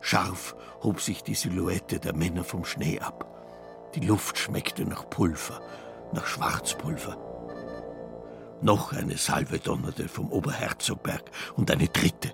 Scharf 0.00 0.56
hob 0.82 1.00
sich 1.00 1.22
die 1.22 1.34
Silhouette 1.34 2.00
der 2.00 2.14
Männer 2.14 2.44
vom 2.44 2.64
Schnee 2.64 3.00
ab. 3.00 3.26
Die 3.94 4.00
Luft 4.00 4.38
schmeckte 4.38 4.84
nach 4.84 5.08
Pulver, 5.10 5.60
nach 6.12 6.26
Schwarzpulver. 6.26 7.16
Noch 8.62 8.92
eine 8.92 9.16
Salve 9.16 9.58
donnerte 9.58 10.08
vom 10.08 10.30
Oberherzogberg 10.30 11.30
und 11.56 11.70
eine 11.70 11.88
dritte. 11.88 12.32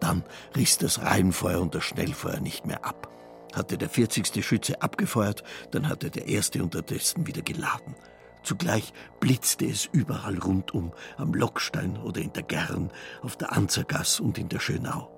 Dann 0.00 0.24
riss 0.56 0.78
das 0.78 1.02
Reihenfeuer 1.02 1.60
und 1.60 1.74
das 1.74 1.84
Schnellfeuer 1.84 2.40
nicht 2.40 2.66
mehr 2.66 2.84
ab. 2.84 3.08
Hatte 3.54 3.78
der 3.78 3.88
40. 3.88 4.44
Schütze 4.44 4.82
abgefeuert, 4.82 5.42
dann 5.70 5.88
hatte 5.88 6.10
der 6.10 6.28
erste 6.28 6.62
unterdessen 6.62 7.26
wieder 7.26 7.42
geladen. 7.42 7.94
Zugleich 8.42 8.92
blitzte 9.20 9.66
es 9.66 9.86
überall 9.86 10.38
rundum, 10.38 10.92
am 11.16 11.34
Lockstein 11.34 11.96
oder 11.98 12.20
in 12.20 12.32
der 12.32 12.44
Gern, 12.44 12.90
auf 13.22 13.36
der 13.36 13.52
Anzergass 13.52 14.20
und 14.20 14.38
in 14.38 14.48
der 14.48 14.60
Schönau. 14.60 15.17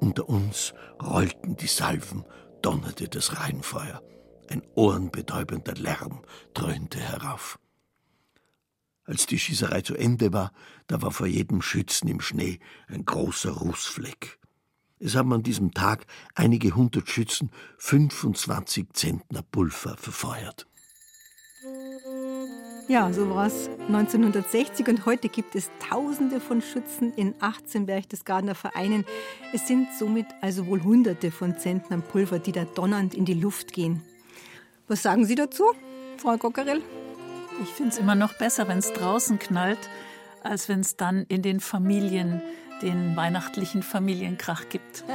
Unter 0.00 0.30
uns 0.30 0.72
rollten 1.00 1.56
die 1.56 1.66
Salven, 1.66 2.24
donnerte 2.62 3.08
das 3.08 3.38
Rheinfeuer. 3.38 4.02
Ein 4.48 4.62
ohrenbetäubender 4.74 5.74
Lärm 5.74 6.22
dröhnte 6.54 6.98
herauf. 6.98 7.58
Als 9.04 9.26
die 9.26 9.38
Schießerei 9.38 9.82
zu 9.82 9.94
Ende 9.94 10.32
war, 10.32 10.52
da 10.86 11.02
war 11.02 11.10
vor 11.10 11.26
jedem 11.26 11.60
Schützen 11.60 12.08
im 12.08 12.20
Schnee 12.20 12.60
ein 12.88 13.04
großer 13.04 13.50
Rußfleck. 13.50 14.38
Es 14.98 15.14
haben 15.14 15.32
an 15.34 15.42
diesem 15.42 15.72
Tag 15.72 16.06
einige 16.34 16.74
hundert 16.74 17.08
Schützen 17.08 17.50
25 17.78 18.92
Zentner 18.94 19.42
Pulver 19.42 19.96
verfeuert. 19.98 20.66
Ja, 22.90 23.12
so 23.12 23.30
war 23.30 23.46
es 23.46 23.70
1960 23.86 24.88
und 24.88 25.06
heute 25.06 25.28
gibt 25.28 25.54
es 25.54 25.70
Tausende 25.78 26.40
von 26.40 26.60
Schützen 26.60 27.12
in 27.14 27.36
18 27.38 27.86
Berchtesgadener 27.86 28.56
Vereinen. 28.56 29.04
Es 29.52 29.68
sind 29.68 29.86
somit 29.96 30.26
also 30.40 30.66
wohl 30.66 30.82
Hunderte 30.82 31.30
von 31.30 31.56
Zentnern 31.56 32.02
Pulver, 32.02 32.40
die 32.40 32.50
da 32.50 32.64
donnernd 32.64 33.14
in 33.14 33.24
die 33.24 33.34
Luft 33.34 33.74
gehen. 33.74 34.02
Was 34.88 35.04
sagen 35.04 35.24
Sie 35.24 35.36
dazu, 35.36 35.62
Frau 36.16 36.36
Gockerell? 36.36 36.82
Ich 37.62 37.68
finde 37.68 37.92
es 37.92 37.98
immer 37.98 38.16
noch 38.16 38.32
besser, 38.32 38.66
wenn 38.66 38.78
es 38.78 38.92
draußen 38.92 39.38
knallt, 39.38 39.88
als 40.42 40.68
wenn 40.68 40.80
es 40.80 40.96
dann 40.96 41.26
in 41.28 41.42
den 41.42 41.60
Familien 41.60 42.42
den 42.82 43.16
weihnachtlichen 43.16 43.82
Familienkrach 43.82 44.68
gibt. 44.68 45.04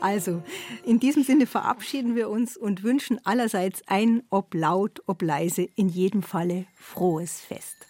Also, 0.00 0.42
in 0.84 1.00
diesem 1.00 1.22
Sinne 1.22 1.46
verabschieden 1.46 2.16
wir 2.16 2.28
uns 2.28 2.56
und 2.56 2.82
wünschen 2.82 3.24
allerseits 3.24 3.82
ein, 3.86 4.22
ob 4.30 4.54
laut, 4.54 5.02
ob 5.06 5.22
leise, 5.22 5.66
in 5.76 5.88
jedem 5.88 6.22
Falle 6.22 6.66
frohes 6.74 7.40
Fest. 7.40 7.86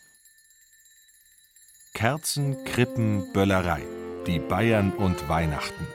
Kerzen, 1.95 2.57
Krippen, 2.65 3.33
Böllerei. 3.33 3.83
Die 4.27 4.39
Bayern 4.39 4.93
und 4.93 5.29
Weihnachten. 5.29 5.87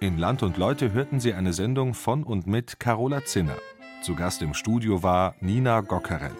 In 0.00 0.18
Land 0.18 0.42
und 0.42 0.56
Leute 0.56 0.92
hörten 0.92 1.20
Sie 1.20 1.32
eine 1.32 1.52
Sendung 1.52 1.94
von 1.94 2.24
und 2.24 2.46
mit 2.46 2.80
Carola 2.80 3.24
Zinner. 3.24 3.56
Zu 4.02 4.14
Gast 4.14 4.42
im 4.42 4.54
Studio 4.54 5.02
war 5.02 5.34
Nina 5.40 5.80
Gockerell. 5.80 6.36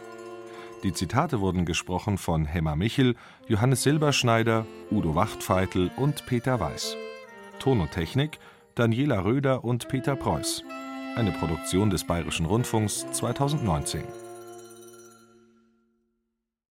Die 0.85 0.92
Zitate 0.92 1.40
wurden 1.40 1.64
gesprochen 1.64 2.18
von 2.18 2.44
Hemmer 2.44 2.77
Michel, 2.77 3.16
Johannes 3.49 3.85
Silberschneider, 3.85 4.66
Udo 4.90 5.14
Wachtfeitel 5.14 5.90
und 5.97 6.27
Peter 6.27 6.61
Weiß. 6.61 6.94
Ton 7.59 7.81
und 7.81 7.90
Technik 7.90 8.38
Daniela 8.75 9.25
Röder 9.25 9.64
und 9.64 9.88
Peter 9.88 10.14
Preuß. 10.14 10.62
Eine 11.16 11.33
Produktion 11.33 11.88
des 11.88 12.05
Bayerischen 12.07 12.44
Rundfunks 12.44 13.07
2019. 13.12 14.23